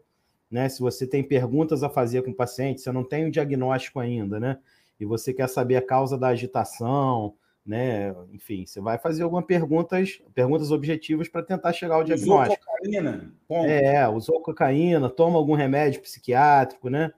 né? 0.51 0.69
Se 0.69 0.81
você 0.81 1.07
tem 1.07 1.23
perguntas 1.23 1.83
a 1.83 1.89
fazer 1.89 2.23
com 2.23 2.31
o 2.31 2.35
paciente, 2.35 2.81
você 2.81 2.93
não 2.93 3.05
tem 3.05 3.27
o 3.27 3.31
diagnóstico 3.31 3.99
ainda, 3.99 4.39
né? 4.39 4.59
E 4.99 5.05
você 5.05 5.33
quer 5.33 5.49
saber 5.49 5.77
a 5.77 5.83
causa 5.83 6.17
da 6.17 6.29
agitação, 6.29 7.35
né? 7.65 8.15
Enfim, 8.33 8.65
você 8.67 8.81
vai 8.81 8.99
fazer 8.99 9.23
algumas 9.23 9.45
perguntas, 9.45 10.21
perguntas 10.35 10.71
objetivas 10.71 11.29
para 11.29 11.43
tentar 11.43 11.73
chegar 11.73 11.97
ao 11.97 12.05
diagnóstico. 12.05 12.63
Usou 12.63 12.79
cocaína? 12.79 13.33
É, 13.69 14.09
usou 14.09 14.41
cocaína, 14.41 15.09
toma 15.09 15.39
algum 15.39 15.55
remédio 15.55 16.01
psiquiátrico, 16.01 16.89
né? 16.89 17.13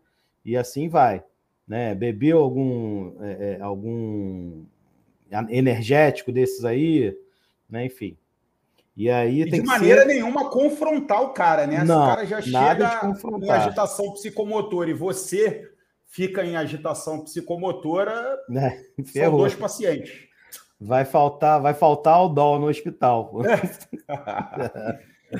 E 0.45 0.57
assim 0.57 0.89
vai, 0.89 1.23
né? 1.67 1.95
Bebeu 1.95 2.39
algum 2.39 3.15
é, 3.23 3.59
é 3.59 3.63
algum 3.63 4.65
energético 5.49 6.33
desses 6.33 6.65
aí, 6.65 7.17
né? 7.71 7.87
Enfim. 7.87 8.17
E 8.95 9.09
aí 9.09 9.43
e 9.43 9.51
de 9.51 9.63
maneira 9.63 10.03
ser... 10.03 10.09
nenhuma 10.09 10.51
confrontar 10.51 11.23
o 11.23 11.31
cara, 11.31 11.67
né? 11.67 11.83
Não, 11.83 11.87
Se 11.87 11.93
o 11.93 12.15
cara 12.15 12.27
já 12.27 12.43
chega 12.43 13.15
em 13.41 13.51
agitação 13.51 14.13
psicomotora 14.13 14.91
e 14.91 14.95
você 14.95 15.71
fica 16.09 16.45
em 16.45 16.57
agitação 16.57 17.25
psicomotora, 17.25 18.39
é, 18.55 18.83
são 19.07 19.37
dois 19.37 19.55
pacientes. 19.55 20.31
Vai 20.85 21.05
faltar, 21.05 21.61
vai 21.61 21.75
faltar 21.75 22.25
o 22.25 22.29
dó 22.29 22.59
no 22.59 22.67
hospital. 22.67 23.33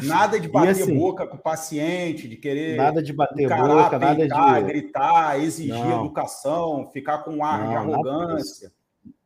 nada 0.05 0.39
de 0.39 0.49
bater 0.49 0.71
assim, 0.71 0.97
boca 0.97 1.27
com 1.27 1.37
o 1.37 1.41
paciente, 1.41 2.29
de 2.29 2.37
querer 2.37 2.77
nada 2.77 3.03
de 3.03 3.13
bater 3.13 3.47
encarar, 3.47 3.85
boca, 3.85 3.99
nada 3.99 4.29
de 4.29 4.67
gritar, 4.67 5.41
exigir 5.41 5.75
não. 5.75 6.05
educação, 6.05 6.89
ficar 6.93 7.25
com 7.25 7.33
um 7.33 7.45
ar 7.45 7.61
não, 7.61 7.71
de 7.71 7.75
arrogância. 7.75 8.71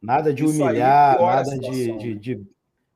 Nada 0.01 0.33
de 0.33 0.43
humilhar, 0.43 1.21
nada 1.21 1.59
de, 1.59 1.99
de, 1.99 2.15
de, 2.15 2.47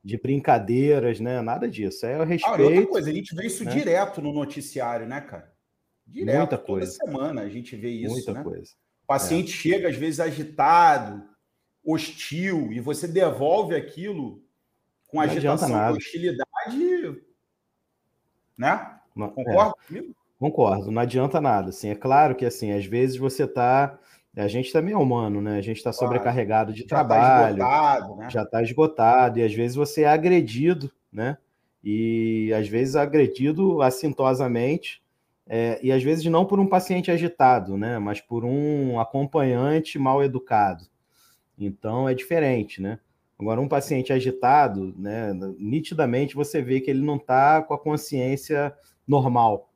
de 0.02 0.18
brincadeiras, 0.18 1.20
né? 1.20 1.42
Nada 1.42 1.68
disso. 1.68 2.06
É 2.06 2.18
o 2.18 2.24
respeito. 2.24 2.58
Ah, 2.58 2.64
outra 2.64 2.86
coisa, 2.86 3.10
a 3.10 3.12
gente 3.12 3.34
vê 3.34 3.46
isso 3.46 3.64
né? 3.64 3.70
direto 3.70 4.22
no 4.22 4.32
noticiário, 4.32 5.06
né, 5.06 5.20
cara? 5.20 5.52
Direto, 6.06 6.38
Muita 6.38 6.56
toda 6.56 6.66
coisa. 6.66 6.92
semana 6.92 7.42
a 7.42 7.50
gente 7.50 7.76
vê 7.76 7.90
isso. 7.90 8.14
Muita 8.14 8.32
né? 8.32 8.42
coisa. 8.42 8.70
O 9.04 9.06
paciente 9.06 9.52
é. 9.52 9.56
chega, 9.56 9.88
às 9.88 9.96
vezes, 9.96 10.20
agitado, 10.20 11.22
hostil, 11.84 12.72
e 12.72 12.80
você 12.80 13.08
devolve 13.08 13.74
aquilo 13.74 14.42
com 15.08 15.18
Não 15.18 15.24
agitação, 15.24 15.92
hostilidade. 15.92 17.22
Né? 18.56 18.98
Concorda 19.14 19.74
é. 19.82 19.86
comigo? 19.86 20.14
Concordo, 20.38 20.90
não 20.90 21.02
adianta 21.02 21.40
nada. 21.40 21.68
Assim, 21.70 21.90
é 21.90 21.94
claro 21.94 22.34
que 22.34 22.46
assim, 22.46 22.72
às 22.72 22.86
vezes 22.86 23.16
você 23.16 23.44
está 23.44 23.98
a 24.36 24.46
gente 24.46 24.72
também 24.72 24.94
é 24.94 24.96
humano, 24.96 25.42
né? 25.42 25.58
A 25.58 25.60
gente 25.60 25.78
está 25.78 25.92
sobrecarregado 25.92 26.72
de 26.72 26.82
já 26.82 26.86
tá 26.86 26.96
trabalho, 26.96 27.58
tá 27.58 27.64
esgotado, 27.64 28.16
né? 28.16 28.30
já 28.30 28.42
está 28.42 28.62
esgotado, 28.62 29.38
e 29.38 29.42
às 29.42 29.52
vezes 29.52 29.76
você 29.76 30.02
é 30.02 30.08
agredido, 30.08 30.90
né? 31.12 31.36
E 31.82 32.52
às 32.54 32.68
vezes 32.68 32.94
agredido 32.94 33.82
assintosamente, 33.82 35.02
é, 35.48 35.80
e 35.82 35.90
às 35.90 36.02
vezes 36.02 36.24
não 36.26 36.44
por 36.44 36.60
um 36.60 36.66
paciente 36.66 37.10
agitado, 37.10 37.76
né? 37.76 37.98
Mas 37.98 38.20
por 38.20 38.44
um 38.44 39.00
acompanhante 39.00 39.98
mal 39.98 40.22
educado. 40.22 40.84
Então 41.60 42.08
é 42.08 42.14
diferente, 42.14 42.80
né? 42.80 42.98
Agora, 43.38 43.60
um 43.60 43.68
paciente 43.68 44.12
agitado, 44.12 44.94
né? 44.98 45.32
Nitidamente 45.58 46.34
você 46.34 46.62
vê 46.62 46.80
que 46.80 46.90
ele 46.90 47.02
não 47.02 47.16
está 47.16 47.62
com 47.62 47.74
a 47.74 47.78
consciência 47.78 48.74
normal, 49.06 49.70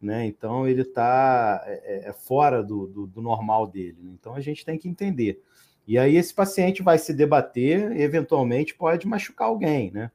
né? 0.00 0.26
Então 0.26 0.68
ele 0.68 0.82
está 0.82 1.62
é, 1.66 1.72
é, 2.06 2.08
é, 2.10 2.12
fora 2.12 2.62
do, 2.62 2.86
do, 2.86 3.06
do, 3.06 3.22
normal 3.22 3.66
dele. 3.66 3.98
Né? 4.02 4.10
Então 4.14 4.34
a 4.34 4.40
gente 4.40 4.64
tem 4.64 4.78
que 4.78 4.88
entender. 4.88 5.42
E 5.86 5.98
aí 5.98 6.16
esse 6.16 6.32
paciente 6.32 6.82
vai 6.82 6.98
se 6.98 7.12
debater, 7.14 7.92
e 7.96 8.02
eventualmente 8.02 8.74
pode 8.74 9.06
machucar 9.08 9.48
alguém, 9.48 9.90
né? 9.90 10.10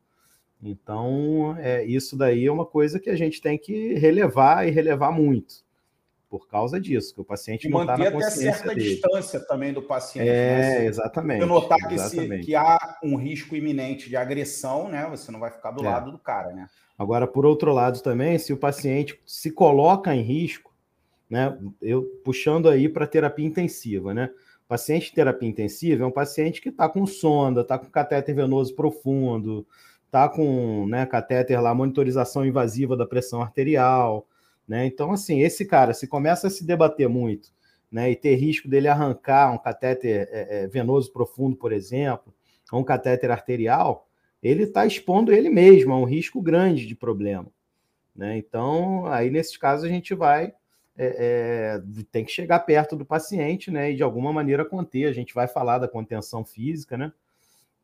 Então 0.61 1.55
é, 1.59 1.83
isso 1.85 2.15
daí 2.17 2.45
é 2.45 2.51
uma 2.51 2.65
coisa 2.65 2.99
que 2.99 3.09
a 3.09 3.15
gente 3.15 3.41
tem 3.41 3.57
que 3.57 3.93
relevar 3.95 4.67
e 4.67 4.71
relevar 4.71 5.11
muito 5.11 5.64
por 6.37 6.49
causa 6.49 6.81
disso, 6.81 7.15
que 7.15 7.21
o 7.21 7.23
paciente 7.23 7.65
e 7.65 7.69
não 7.69 7.83
está 7.83 7.97
na 7.97 8.11
consciência 8.11 8.49
até 8.49 8.57
certa 8.57 8.75
dele. 8.75 8.89
distância 8.89 9.39
também 9.39 9.71
do 9.71 9.81
paciente. 9.81 10.27
É, 10.27 10.79
né? 10.79 10.85
exatamente. 10.85 11.39
Se 11.39 11.45
notar 11.45 11.87
que, 11.87 11.97
se, 11.97 12.39
que 12.39 12.53
há 12.53 12.97
um 13.01 13.15
risco 13.15 13.55
iminente 13.55 14.09
de 14.09 14.17
agressão, 14.17 14.89
né? 14.89 15.07
Você 15.09 15.31
não 15.31 15.39
vai 15.39 15.49
ficar 15.49 15.71
do 15.71 15.85
é. 15.85 15.89
lado 15.89 16.11
do 16.11 16.19
cara, 16.19 16.51
né? 16.51 16.67
Agora, 16.99 17.25
por 17.25 17.45
outro 17.45 17.71
lado, 17.71 18.01
também, 18.01 18.37
se 18.37 18.51
o 18.51 18.57
paciente 18.57 19.17
se 19.25 19.49
coloca 19.49 20.13
em 20.13 20.23
risco, 20.23 20.73
né? 21.29 21.57
Eu 21.81 22.03
puxando 22.25 22.67
aí 22.67 22.89
para 22.89 23.07
terapia 23.07 23.45
intensiva, 23.45 24.13
né? 24.13 24.29
paciente 24.67 25.05
de 25.05 25.13
terapia 25.13 25.47
intensiva 25.47 26.03
é 26.03 26.07
um 26.07 26.11
paciente 26.11 26.59
que 26.59 26.69
está 26.69 26.89
com 26.89 27.05
sonda, 27.05 27.61
está 27.61 27.77
com 27.77 27.85
catéter 27.85 28.33
venoso 28.33 28.75
profundo, 28.75 29.65
está 30.07 30.27
com 30.27 30.87
né, 30.87 31.05
catéter 31.05 31.61
lá, 31.61 31.71
monitorização 31.73 32.43
invasiva 32.43 32.97
da 32.97 33.05
pressão 33.05 33.43
arterial, 33.43 34.25
né? 34.67 34.85
Então, 34.85 35.11
assim, 35.11 35.41
esse 35.41 35.65
cara, 35.65 35.93
se 35.93 36.07
começa 36.07 36.47
a 36.47 36.49
se 36.49 36.65
debater 36.65 37.07
muito, 37.07 37.53
né, 37.91 38.11
e 38.11 38.15
ter 38.15 38.35
risco 38.35 38.67
dele 38.67 38.87
arrancar 38.87 39.53
um 39.53 39.57
catéter 39.57 40.27
é, 40.31 40.63
é, 40.63 40.67
venoso 40.67 41.13
profundo, 41.13 41.55
por 41.55 41.71
exemplo, 41.71 42.33
ou 42.71 42.81
um 42.81 42.83
catéter 42.83 43.31
arterial, 43.31 44.07
ele 44.41 44.63
está 44.63 44.85
expondo 44.85 45.31
ele 45.31 45.49
mesmo 45.49 45.93
a 45.93 45.97
um 45.97 46.03
risco 46.03 46.41
grande 46.41 46.85
de 46.85 46.95
problema. 46.95 47.47
Né? 48.15 48.37
Então, 48.37 49.05
aí 49.07 49.29
nesses 49.29 49.55
casos 49.57 49.85
a 49.85 49.89
gente 49.89 50.13
vai 50.13 50.53
é, 50.97 51.77
é, 51.77 52.03
tem 52.11 52.23
que 52.23 52.31
chegar 52.31 52.59
perto 52.59 52.95
do 52.95 53.05
paciente, 53.05 53.69
né? 53.69 53.91
E 53.91 53.95
de 53.95 54.03
alguma 54.03 54.31
maneira 54.31 54.63
conter. 54.63 55.07
A 55.07 55.11
gente 55.11 55.33
vai 55.33 55.47
falar 55.47 55.77
da 55.77 55.87
contenção 55.87 56.45
física, 56.45 56.97
né? 56.97 57.11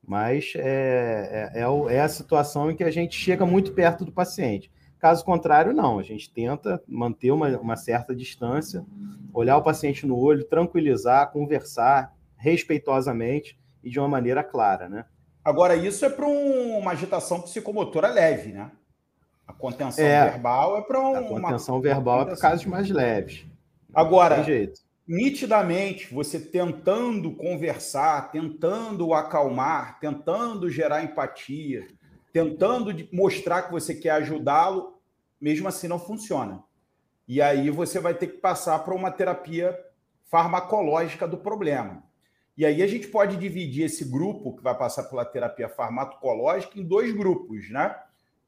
Mas 0.01 0.53
é, 0.55 1.51
é, 1.53 1.61
é, 1.61 1.95
é 1.95 1.99
a 1.99 2.07
situação 2.07 2.71
em 2.71 2.75
que 2.75 2.83
a 2.83 2.91
gente 2.91 3.15
chega 3.15 3.45
muito 3.45 3.73
perto 3.73 4.05
do 4.05 4.11
paciente. 4.11 4.71
Caso 5.01 5.25
contrário, 5.25 5.73
não. 5.73 5.97
A 5.97 6.03
gente 6.03 6.31
tenta 6.31 6.79
manter 6.87 7.31
uma, 7.31 7.47
uma 7.57 7.75
certa 7.75 8.15
distância, 8.15 8.85
olhar 9.33 9.57
o 9.57 9.63
paciente 9.63 10.05
no 10.05 10.15
olho, 10.15 10.43
tranquilizar, 10.45 11.31
conversar 11.31 12.13
respeitosamente 12.37 13.59
e 13.83 13.89
de 13.89 13.99
uma 13.99 14.07
maneira 14.07 14.43
clara, 14.43 14.87
né? 14.87 15.05
Agora, 15.43 15.75
isso 15.75 16.05
é 16.05 16.09
para 16.09 16.27
um, 16.27 16.77
uma 16.77 16.91
agitação 16.91 17.41
psicomotora 17.41 18.09
leve, 18.09 18.51
né? 18.51 18.69
A 19.47 19.53
contenção 19.53 20.05
é, 20.05 20.29
verbal 20.29 20.77
é 20.77 20.81
para 20.81 20.99
um, 20.99 21.15
A 21.15 21.23
contenção 21.23 21.75
uma, 21.75 21.81
verbal 21.81 22.17
uma 22.17 22.21
é 22.21 22.25
para 22.27 22.37
casos 22.37 22.65
mais 22.67 22.87
leves. 22.87 23.43
Agora, 23.91 24.45
nitidamente, 25.07 26.13
você 26.13 26.39
tentando 26.39 27.31
conversar, 27.31 28.31
tentando 28.31 29.15
acalmar, 29.15 29.99
tentando 29.99 30.69
gerar 30.69 31.03
empatia, 31.03 31.87
tentando 32.31 32.93
mostrar 33.11 33.63
que 33.63 33.71
você 33.71 33.93
quer 33.93 34.11
ajudá-lo, 34.11 34.97
mesmo 35.39 35.67
assim 35.67 35.87
não 35.87 35.99
funciona. 35.99 36.63
E 37.27 37.41
aí 37.41 37.69
você 37.69 37.99
vai 37.99 38.13
ter 38.13 38.27
que 38.27 38.37
passar 38.37 38.79
para 38.79 38.93
uma 38.93 39.11
terapia 39.11 39.77
farmacológica 40.25 41.27
do 41.27 41.37
problema. 41.37 42.03
E 42.57 42.65
aí 42.65 42.81
a 42.81 42.87
gente 42.87 43.07
pode 43.07 43.37
dividir 43.37 43.85
esse 43.85 44.05
grupo 44.05 44.55
que 44.55 44.63
vai 44.63 44.77
passar 44.77 45.03
pela 45.03 45.25
terapia 45.25 45.69
farmacológica 45.69 46.79
em 46.79 46.83
dois 46.83 47.13
grupos, 47.13 47.69
né? 47.69 47.95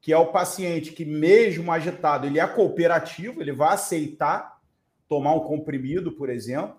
Que 0.01 0.11
é 0.11 0.17
o 0.17 0.31
paciente 0.31 0.91
que, 0.91 1.05
mesmo 1.05 1.71
agitado, 1.71 2.27
ele 2.27 2.39
é 2.39 2.45
cooperativo, 2.47 3.41
ele 3.41 3.53
vai 3.53 3.73
aceitar 3.73 4.59
tomar 5.07 5.33
um 5.33 5.39
comprimido, 5.39 6.11
por 6.11 6.29
exemplo, 6.29 6.75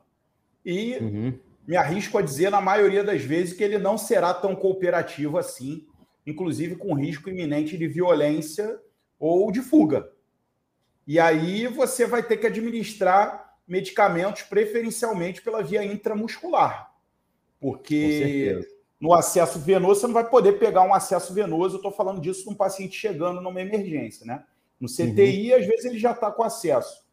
e 0.64 0.96
uhum. 0.96 1.38
me 1.66 1.76
arrisco 1.76 2.18
a 2.18 2.23
dizer, 2.23 2.50
na 2.50 2.61
maioria 2.61 3.02
das 3.02 3.23
vezes, 3.23 3.54
que 3.54 3.62
ele 3.62 3.78
não 3.78 3.96
será 3.96 4.34
tão 4.34 4.54
cooperativo 4.54 5.38
assim 5.38 5.87
inclusive 6.26 6.76
com 6.76 6.95
risco 6.95 7.28
iminente 7.28 7.76
de 7.76 7.87
violência 7.87 8.78
ou 9.19 9.50
de 9.50 9.61
fuga. 9.61 10.11
E 11.07 11.21
aí 11.21 11.66
você 11.66 12.07
vai 12.07 12.23
ter 12.23 12.38
que 12.38 12.47
administrar 12.47 13.59
medicamentos 13.66 14.43
preferencialmente 14.43 15.43
pela 15.43 15.62
via 15.62 15.85
intramuscular. 15.85 16.93
Porque 17.61 18.61
no 19.00 19.12
acesso 19.12 19.59
venoso 19.59 20.00
você 20.00 20.07
não 20.07 20.14
vai 20.14 20.28
poder 20.28 20.54
pegar 20.54 20.83
um 20.83 20.95
acesso 20.95 21.33
venoso, 21.35 21.75
eu 21.75 21.78
estou 21.78 21.93
falando 21.93 22.21
disso 22.21 22.49
num 22.49 22.54
paciente 22.54 22.97
chegando 22.97 23.40
numa 23.40 23.61
emergência, 23.61 24.25
né? 24.25 24.45
No 24.81 24.88
CTI, 24.88 25.52
uhum. 25.52 25.59
às 25.59 25.66
vezes 25.66 25.85
ele 25.85 25.99
já 25.99 26.12
está 26.12 26.31
com 26.31 26.43
acesso 26.43 27.07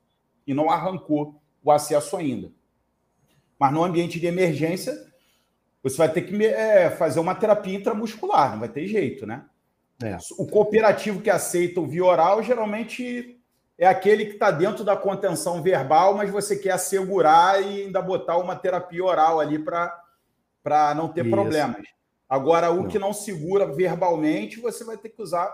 e 0.46 0.54
não 0.54 0.70
arrancou 0.70 1.42
o 1.64 1.72
acesso 1.72 2.18
ainda. 2.18 2.52
Mas 3.60 3.74
no 3.74 3.84
ambiente 3.84 4.20
de 4.20 4.26
emergência, 4.26 5.11
você 5.84 5.98
vai 5.98 6.12
ter 6.12 6.22
que 6.22 6.46
é, 6.46 6.90
fazer 6.92 7.20
uma 7.20 7.34
terapia 7.34 7.76
intramuscular, 7.76 8.52
não 8.52 8.60
vai 8.60 8.70
ter 8.70 8.86
jeito, 8.88 9.26
né? 9.26 9.46
É. 10.04 10.18
O 10.38 10.48
cooperativo 10.48 11.22
que 11.22 11.30
aceita 11.30 11.80
o 11.80 11.88
via 11.88 12.04
oral 12.04 12.42
geralmente 12.42 13.40
é 13.78 13.88
aquele 13.88 14.26
que 14.26 14.34
está 14.34 14.52
dentro 14.52 14.84
da 14.84 14.96
contenção 14.96 15.62
verbal, 15.62 16.16
mas 16.16 16.30
você 16.30 16.56
quer 16.56 16.72
assegurar 16.72 17.62
e 17.62 17.84
ainda 17.84 18.02
botar 18.02 18.38
uma 18.38 18.56
terapia 18.56 19.04
oral 19.04 19.40
ali 19.40 19.58
para 19.60 20.96
não 20.96 21.08
ter 21.08 21.22
Isso. 21.22 21.32
problemas. 21.32 21.82
Agora, 22.30 22.72
o 22.72 22.84
não. 22.84 22.88
que 22.88 22.98
não 22.98 23.14
segura 23.14 23.66
verbalmente, 23.66 24.60
você 24.60 24.84
vai 24.84 24.98
ter 24.98 25.10
que 25.10 25.22
usar 25.22 25.52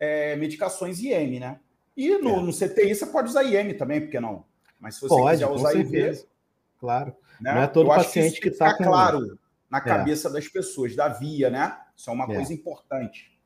é, 0.00 0.34
medicações 0.36 1.00
IM, 1.00 1.38
né? 1.38 1.60
E 1.96 2.16
no, 2.18 2.36
é. 2.36 2.40
no, 2.40 2.52
CTI 2.52 2.94
você 2.94 3.06
pode 3.06 3.28
usar 3.28 3.44
IM 3.44 3.74
também, 3.74 4.00
porque 4.00 4.18
não? 4.18 4.44
Mas 4.80 4.94
se 4.94 5.02
você 5.02 5.08
pode, 5.08 5.38
quiser 5.38 5.50
usar 5.50 5.74
IV. 5.74 6.26
Claro. 6.78 7.14
Né? 7.40 7.54
Não 7.54 7.62
é 7.62 7.66
todo 7.66 7.88
paciente 7.88 8.40
que 8.40 8.48
está 8.48 8.76
com. 8.76 8.84
claro 8.84 9.38
na 9.70 9.78
é. 9.78 9.80
cabeça 9.80 10.28
é. 10.28 10.32
das 10.32 10.48
pessoas, 10.48 10.94
da 10.96 11.08
via, 11.08 11.50
né? 11.50 11.76
Isso 11.96 12.10
é 12.10 12.12
uma 12.12 12.24
é. 12.24 12.34
coisa 12.34 12.52
importante. 12.52 13.38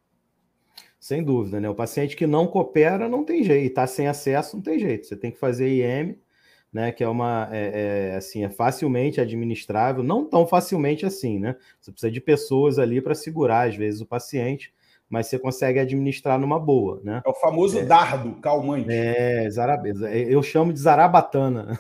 Sem 0.99 1.23
dúvida, 1.23 1.61
né? 1.61 1.69
O 1.69 1.75
paciente 1.75 2.15
que 2.15 2.27
não 2.27 2.47
coopera 2.47 3.09
não 3.09 3.25
tem 3.25 3.43
jeito, 3.43 3.67
está 3.67 3.87
sem 3.87 4.07
acesso, 4.07 4.57
não 4.57 4.63
tem 4.63 4.79
jeito. 4.79 5.07
Você 5.07 5.17
tem 5.17 5.33
que 5.33 5.39
fazer 5.39 5.69
IM, 5.69 6.17
né? 6.73 6.93
Que 6.93 7.03
é 7.03 7.09
uma, 7.09 7.49
é, 7.51 8.13
é, 8.13 8.17
assim, 8.17 8.45
é 8.45 8.49
facilmente 8.49 9.21
administrável, 9.21 10.05
não 10.05 10.25
tão 10.25 10.47
facilmente 10.47 11.05
assim, 11.05 11.41
né? 11.41 11.57
Você 11.81 11.91
precisa 11.91 12.13
de 12.13 12.21
pessoas 12.21 12.79
ali 12.79 13.01
para 13.01 13.17
segurar, 13.17 13.69
às 13.69 13.75
vezes, 13.75 14.01
o 14.01 14.07
paciente, 14.07 14.73
mas 15.09 15.27
você 15.27 15.39
consegue 15.39 15.81
administrar 15.81 16.39
numa 16.39 16.59
boa, 16.59 17.01
né? 17.03 17.21
É 17.27 17.29
o 17.29 17.35
famoso 17.35 17.81
é, 17.81 17.85
dardo 17.85 18.37
calmante. 18.37 18.87
É, 18.89 19.51
zarabeza. 19.51 20.09
Eu 20.09 20.43
chamo 20.43 20.73
de 20.73 20.79
zarabatana. 20.79 21.79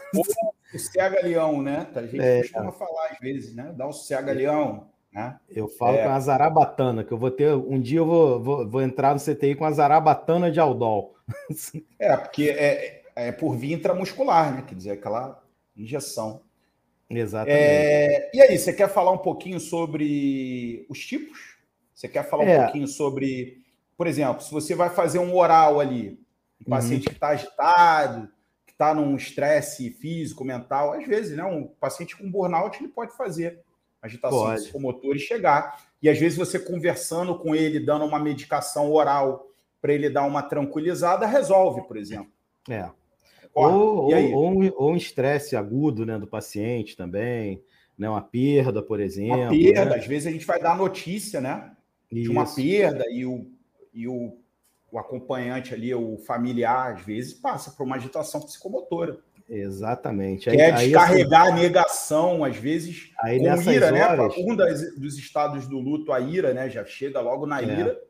O 0.74 0.78
CH-leão, 0.78 1.62
né? 1.62 1.86
A 1.94 2.02
gente 2.02 2.20
é, 2.20 2.40
costuma 2.40 2.72
falar 2.72 3.08
às 3.10 3.18
vezes, 3.18 3.54
né? 3.54 3.72
Dá 3.76 3.86
um 3.86 3.92
CH-leão. 3.92 4.88
Né? 5.12 5.38
Eu 5.50 5.68
falo 5.68 5.98
é. 5.98 6.04
com 6.04 6.08
a 6.08 6.20
zarabatana, 6.20 7.04
que 7.04 7.12
eu 7.12 7.18
vou 7.18 7.30
ter. 7.30 7.54
Um 7.54 7.78
dia 7.80 7.98
eu 7.98 8.06
vou, 8.06 8.42
vou, 8.42 8.68
vou 8.68 8.82
entrar 8.82 9.14
no 9.14 9.20
CTI 9.20 9.54
com 9.54 9.64
a 9.64 9.70
zarabatana 9.70 10.50
de 10.50 10.58
Aldol. 10.58 11.14
é, 11.98 12.16
porque 12.16 12.48
é, 12.50 13.02
é 13.14 13.32
por 13.32 13.54
via 13.54 13.74
intramuscular, 13.74 14.54
né? 14.54 14.64
Quer 14.66 14.74
dizer, 14.74 14.90
aquela 14.92 15.42
injeção. 15.76 16.40
Exatamente. 17.10 17.58
É, 17.58 18.30
e 18.32 18.40
aí, 18.40 18.58
você 18.58 18.72
quer 18.72 18.88
falar 18.88 19.12
um 19.12 19.18
pouquinho 19.18 19.60
sobre 19.60 20.86
os 20.88 20.98
tipos? 21.04 21.58
Você 21.94 22.08
quer 22.08 22.28
falar 22.28 22.44
um 22.44 22.48
é. 22.48 22.64
pouquinho 22.64 22.88
sobre, 22.88 23.58
por 23.96 24.06
exemplo, 24.06 24.42
se 24.42 24.50
você 24.50 24.74
vai 24.74 24.88
fazer 24.88 25.18
um 25.18 25.36
oral 25.36 25.78
ali, 25.78 26.18
um 26.60 26.70
paciente 26.70 27.02
uhum. 27.02 27.10
que 27.10 27.16
está 27.16 27.28
agitado, 27.28 28.28
está 28.82 28.92
num 28.92 29.14
estresse 29.14 29.90
físico, 29.90 30.44
mental, 30.44 30.92
às 30.92 31.06
vezes, 31.06 31.36
né? 31.36 31.44
Um 31.44 31.68
paciente 31.68 32.16
com 32.16 32.28
burnout 32.28 32.82
ele 32.82 32.88
pode 32.88 33.16
fazer 33.16 33.60
agitação 34.02 34.40
pode. 34.40 34.62
psicomotora 34.62 35.16
e 35.16 35.20
chegar. 35.20 35.80
E 36.02 36.08
às 36.08 36.18
vezes 36.18 36.36
você 36.36 36.58
conversando 36.58 37.38
com 37.38 37.54
ele, 37.54 37.78
dando 37.78 38.04
uma 38.04 38.18
medicação 38.18 38.90
oral 38.90 39.48
para 39.80 39.92
ele 39.92 40.10
dar 40.10 40.24
uma 40.24 40.42
tranquilizada, 40.42 41.24
resolve, 41.26 41.82
por 41.82 41.96
exemplo. 41.96 42.32
É. 42.68 42.90
Ou, 43.54 44.10
ou, 44.10 44.74
ou, 44.74 44.90
um 44.90 44.96
estresse 44.96 45.54
agudo 45.54 46.04
né, 46.04 46.18
do 46.18 46.26
paciente 46.26 46.96
também, 46.96 47.62
né, 47.96 48.08
uma 48.08 48.22
perda, 48.22 48.82
por 48.82 48.98
exemplo. 48.98 49.36
Uma 49.36 49.50
perda, 49.50 49.90
né? 49.90 49.96
às 49.96 50.06
vezes 50.06 50.26
a 50.26 50.30
gente 50.30 50.46
vai 50.46 50.58
dar 50.58 50.76
notícia, 50.76 51.40
né? 51.40 51.70
Isso. 52.10 52.22
De 52.22 52.28
uma 52.30 52.46
perda 52.46 53.04
e 53.10 53.26
o, 53.26 53.46
e 53.92 54.08
o 54.08 54.38
o 54.92 54.98
acompanhante 54.98 55.72
ali, 55.72 55.94
o 55.94 56.18
familiar, 56.18 56.92
às 56.92 57.00
vezes, 57.00 57.32
passa 57.32 57.70
por 57.70 57.84
uma 57.84 57.96
agitação 57.96 58.42
psicomotora. 58.42 59.18
Exatamente. 59.48 60.50
Aí, 60.50 60.56
Quer 60.56 60.74
descarregar 60.74 61.42
assim, 61.42 61.52
a 61.52 61.54
negação, 61.54 62.44
às 62.44 62.56
vezes, 62.56 63.10
aí 63.18 63.38
com 63.38 63.70
ira, 63.70 63.90
né? 63.90 64.04
horas... 64.06 64.36
né? 64.36 64.44
Um 64.46 64.54
das, 64.54 64.94
dos 64.96 65.18
estados 65.18 65.66
do 65.66 65.78
luto, 65.78 66.12
a 66.12 66.20
ira, 66.20 66.52
né? 66.52 66.68
Já 66.68 66.84
chega 66.84 67.20
logo 67.20 67.46
na 67.46 67.60
é. 67.60 67.64
ira 67.64 68.00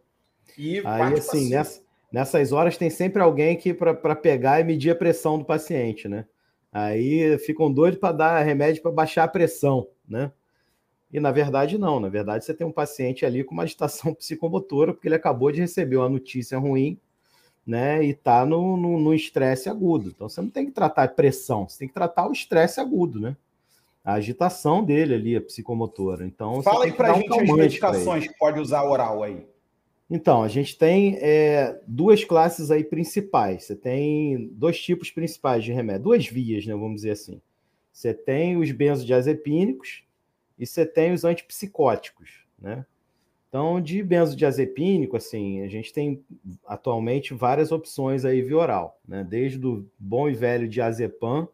e 0.59 0.83
aí, 0.85 1.15
assim, 1.15 1.49
nessa, 1.49 1.81
nessas 2.13 2.53
horas 2.53 2.77
tem 2.77 2.91
sempre 2.91 3.23
alguém 3.23 3.57
que 3.57 3.73
para 3.73 4.17
pegar 4.17 4.61
e 4.61 4.65
medir 4.65 4.91
a 4.91 4.97
pressão 4.97 5.39
do 5.39 5.45
paciente, 5.45 6.09
né? 6.09 6.27
Aí 6.71 7.39
ficam 7.39 7.73
doidos 7.73 8.01
para 8.01 8.13
dar 8.13 8.43
remédio 8.43 8.83
para 8.83 8.91
baixar 8.91 9.25
a 9.25 9.29
pressão, 9.29 9.89
né? 10.09 10.33
E 11.13 11.21
na 11.21 11.31
verdade, 11.31 11.77
não. 11.77 12.01
Na 12.01 12.09
verdade, 12.09 12.45
você 12.45 12.55
tem 12.55 12.67
um 12.67 12.73
paciente 12.73 13.27
ali 13.27 13.45
com 13.45 13.53
uma 13.53 13.65
agitação 13.65 14.15
psicomotora, 14.15 14.93
porque 14.95 15.09
ele 15.09 15.15
acabou 15.15 15.53
de 15.53 15.61
receber 15.61 15.97
uma 15.97 16.09
notícia 16.09 16.59
ruim, 16.59 16.99
né? 17.67 18.05
E 18.05 18.11
está 18.11 18.47
no 18.47 19.15
estresse 19.15 19.69
agudo. 19.69 20.09
Então 20.09 20.29
você 20.29 20.41
não 20.41 20.49
tem 20.49 20.67
que 20.67 20.73
tratar 20.73 21.05
a 21.05 21.09
pressão, 21.09 21.69
você 21.69 21.81
tem 21.81 21.89
que 21.89 21.95
tratar 21.95 22.29
o 22.29 22.33
estresse 22.33 22.81
agudo, 22.81 23.21
né? 23.21 23.37
A 24.05 24.15
agitação 24.15 24.83
dele 24.83 25.15
ali, 25.15 25.37
a 25.37 25.41
psicomotora. 25.41 26.25
Então, 26.25 26.61
Fala 26.61 26.87
aí 26.87 26.93
para 26.93 27.13
a 27.13 27.15
um 27.15 27.21
gente 27.21 27.41
as 27.41 27.51
medicações 27.51 28.27
que 28.27 28.37
pode 28.37 28.59
usar 28.59 28.83
oral 28.83 29.23
aí. 29.23 29.47
Então, 30.11 30.43
a 30.43 30.49
gente 30.49 30.77
tem 30.77 31.17
é, 31.21 31.81
duas 31.87 32.25
classes 32.25 32.71
aí 32.71 32.83
principais. 32.83 33.65
Você 33.65 33.77
tem 33.77 34.49
dois 34.55 34.79
tipos 34.81 35.11
principais 35.11 35.63
de 35.63 35.73
remédio, 35.73 36.03
duas 36.03 36.27
vias, 36.27 36.67
né? 36.67 36.75
Vamos 36.75 36.97
dizer 36.97 37.13
assim. 37.13 37.41
Você 37.93 38.13
tem 38.13 38.57
os 38.57 38.71
benzodiazepínicos, 38.73 40.03
e 40.63 40.67
você 40.67 40.87
tem 40.87 41.13
os 41.13 41.25
antipsicóticos, 41.25 42.45
né? 42.57 42.87
Então, 43.49 43.81
de 43.81 44.01
benzodiazepínico, 44.01 45.17
assim, 45.17 45.61
a 45.61 45.67
gente 45.67 45.93
tem 45.93 46.25
atualmente 46.65 47.35
várias 47.35 47.73
opções 47.73 48.25
aí 48.25 48.41
via 48.41 48.57
oral, 48.57 48.97
né? 49.07 49.27
Desde 49.29 49.59
o 49.67 49.85
bom 49.99 50.29
e 50.29 50.35
velho 50.35 50.69
diazepam, 50.69 51.49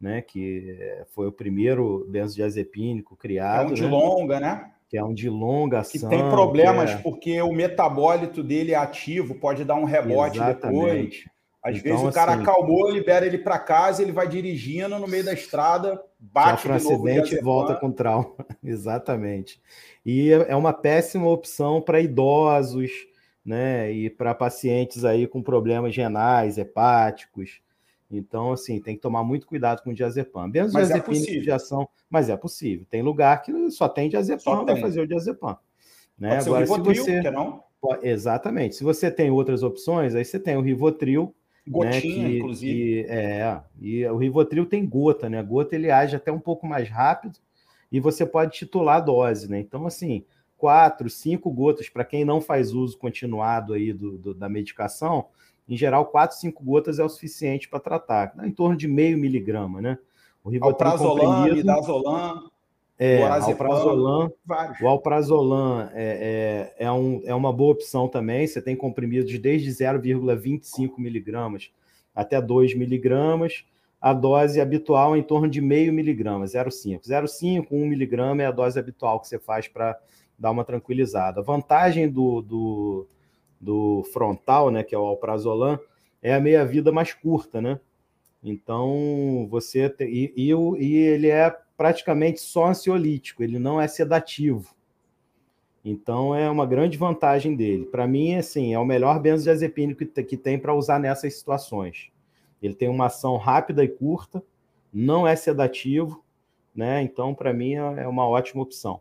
né? 0.00 0.22
Que 0.22 0.78
foi 1.08 1.26
o 1.26 1.32
primeiro 1.32 2.06
benzodiazepínico 2.08 3.16
criado. 3.16 3.70
É 3.70 3.72
um 3.72 3.74
de 3.74 3.82
né? 3.82 3.88
longa, 3.88 4.38
né? 4.38 4.70
Que 4.88 4.96
é 4.96 5.02
um 5.02 5.12
de 5.12 5.28
longa 5.28 5.80
ação. 5.80 6.08
Que 6.08 6.16
tem 6.16 6.30
problemas 6.30 6.92
é... 6.92 6.98
porque 6.98 7.42
o 7.42 7.52
metabólito 7.52 8.44
dele 8.44 8.72
é 8.72 8.76
ativo, 8.76 9.34
pode 9.34 9.64
dar 9.64 9.74
um 9.74 9.84
rebote 9.84 10.36
Exatamente. 10.36 11.24
depois. 11.24 11.35
Às 11.66 11.78
então, 11.78 11.90
vezes 11.90 12.06
o 12.06 12.12
cara 12.12 12.34
assim, 12.34 12.42
acalmou, 12.42 12.88
libera 12.88 13.26
ele 13.26 13.38
para 13.38 13.58
casa, 13.58 14.00
ele 14.00 14.12
vai 14.12 14.28
dirigindo 14.28 14.96
no 15.00 15.08
meio 15.08 15.24
da 15.24 15.32
estrada, 15.32 16.00
bate 16.16 16.62
de 16.62 16.68
novo 16.68 17.08
acidente 17.08 17.34
e 17.34 17.40
volta 17.40 17.74
com 17.74 17.90
trauma. 17.90 18.36
Exatamente. 18.62 19.60
E 20.04 20.30
é 20.30 20.54
uma 20.54 20.72
péssima 20.72 21.28
opção 21.28 21.80
para 21.82 22.00
idosos, 22.00 22.92
né? 23.44 23.90
E 23.90 24.08
para 24.08 24.32
pacientes 24.32 25.04
aí 25.04 25.26
com 25.26 25.42
problemas 25.42 25.96
renais, 25.96 26.56
hepáticos. 26.56 27.60
Então, 28.08 28.52
assim, 28.52 28.80
tem 28.80 28.94
que 28.94 29.02
tomar 29.02 29.24
muito 29.24 29.44
cuidado 29.44 29.82
com 29.82 29.90
o 29.90 29.94
diazepam. 29.94 30.48
Benzodiazepina 30.48 31.26
é 31.26 31.40
de 31.40 31.50
ação, 31.50 31.88
mas 32.08 32.28
é 32.28 32.36
possível. 32.36 32.86
Tem 32.88 33.02
lugar 33.02 33.42
que 33.42 33.72
só 33.72 33.88
tem 33.88 34.08
diazepam, 34.08 34.64
vai 34.64 34.80
fazer 34.80 35.00
o 35.00 35.06
diazepam. 35.08 35.58
Né? 36.16 36.38
Agora, 36.38 36.64
se 36.64 36.78
você 36.78 37.30
não? 37.32 37.64
Exatamente. 38.02 38.76
Se 38.76 38.84
você 38.84 39.10
tem 39.10 39.32
outras 39.32 39.64
opções, 39.64 40.14
aí 40.14 40.24
você 40.24 40.38
tem 40.38 40.56
o 40.56 40.60
Rivotril, 40.60 41.34
Gotinha, 41.66 42.22
né, 42.22 42.28
que, 42.30 42.38
inclusive. 42.38 43.04
Que, 43.04 43.06
é, 43.10 43.60
e 43.80 44.06
o 44.06 44.16
Rivotril 44.16 44.66
tem 44.66 44.86
gota, 44.86 45.28
né? 45.28 45.38
A 45.38 45.42
gota 45.42 45.74
ele 45.74 45.90
age 45.90 46.14
até 46.14 46.30
um 46.30 46.38
pouco 46.38 46.66
mais 46.66 46.88
rápido 46.88 47.38
e 47.90 47.98
você 47.98 48.24
pode 48.24 48.52
titular 48.52 48.96
a 48.96 49.00
dose, 49.00 49.50
né? 49.50 49.58
Então, 49.58 49.86
assim, 49.86 50.24
quatro, 50.56 51.10
cinco 51.10 51.50
gotas 51.50 51.88
para 51.88 52.04
quem 52.04 52.24
não 52.24 52.40
faz 52.40 52.72
uso 52.72 52.96
continuado 52.96 53.72
aí 53.74 53.92
do, 53.92 54.16
do, 54.16 54.34
da 54.34 54.48
medicação, 54.48 55.26
em 55.68 55.76
geral, 55.76 56.06
quatro, 56.06 56.36
cinco 56.36 56.62
gotas 56.62 56.98
é 56.98 57.04
o 57.04 57.08
suficiente 57.08 57.68
para 57.68 57.80
tratar, 57.80 58.32
né? 58.36 58.46
em 58.46 58.52
torno 58.52 58.76
de 58.76 58.86
meio 58.86 59.18
miligrama, 59.18 59.80
né? 59.80 59.98
O 60.44 60.48
Rivotril 60.48 60.88
Alprazolam, 60.88 61.54
Midazolam, 61.54 62.50
é, 62.98 63.22
alprazolam, 63.22 64.32
o 64.80 64.88
alprazolam 64.88 65.88
é, 65.92 66.72
é, 66.78 66.86
é, 66.86 66.92
um, 66.92 67.20
é 67.24 67.34
uma 67.34 67.52
boa 67.52 67.72
opção 67.72 68.08
também. 68.08 68.46
Você 68.46 68.62
tem 68.62 68.74
comprimidos 68.74 69.38
desde 69.38 69.68
0,25 69.70 70.98
miligramas 70.98 71.70
até 72.14 72.40
2 72.40 72.74
miligramas. 72.74 73.64
A 74.00 74.14
dose 74.14 74.60
habitual 74.60 75.14
é 75.14 75.18
em 75.18 75.22
torno 75.22 75.48
de 75.48 75.60
meio 75.60 75.92
miligrama, 75.92 76.46
0,5. 76.46 77.02
0,5, 77.02 77.66
1 77.70 77.86
miligrama 77.86 78.42
é 78.42 78.46
a 78.46 78.50
dose 78.50 78.78
habitual 78.78 79.20
que 79.20 79.28
você 79.28 79.38
faz 79.38 79.68
para 79.68 79.98
dar 80.38 80.50
uma 80.50 80.64
tranquilizada. 80.64 81.40
A 81.40 81.44
vantagem 81.44 82.08
do, 82.08 82.40
do, 82.40 83.06
do 83.60 84.04
frontal, 84.12 84.70
né, 84.70 84.82
que 84.82 84.94
é 84.94 84.98
o 84.98 85.04
alprazolam, 85.04 85.78
é 86.22 86.34
a 86.34 86.40
meia-vida 86.40 86.90
mais 86.90 87.12
curta, 87.12 87.60
né? 87.60 87.78
Então, 88.42 89.46
você... 89.50 89.90
Tem, 89.90 90.08
e, 90.08 90.32
e, 90.36 90.52
e 90.78 90.96
ele 90.96 91.28
é 91.28 91.54
praticamente 91.76 92.40
só 92.40 92.66
ansiolítico, 92.66 93.42
ele 93.42 93.58
não 93.58 93.80
é 93.80 93.86
sedativo. 93.86 94.74
Então 95.84 96.34
é 96.34 96.50
uma 96.50 96.66
grande 96.66 96.98
vantagem 96.98 97.54
dele. 97.54 97.86
Para 97.86 98.08
mim, 98.08 98.34
assim, 98.34 98.74
é 98.74 98.78
o 98.78 98.84
melhor 98.84 99.20
benzodiazepínico 99.20 100.04
que 100.04 100.36
tem 100.36 100.58
para 100.58 100.74
usar 100.74 100.98
nessas 100.98 101.34
situações. 101.38 102.10
Ele 102.60 102.74
tem 102.74 102.88
uma 102.88 103.06
ação 103.06 103.36
rápida 103.36 103.84
e 103.84 103.88
curta, 103.88 104.42
não 104.92 105.26
é 105.28 105.36
sedativo, 105.36 106.24
né? 106.74 107.02
Então, 107.02 107.34
para 107.34 107.52
mim, 107.52 107.74
é, 107.74 108.02
é 108.02 108.08
uma 108.08 108.26
ótima 108.26 108.62
opção. 108.62 109.00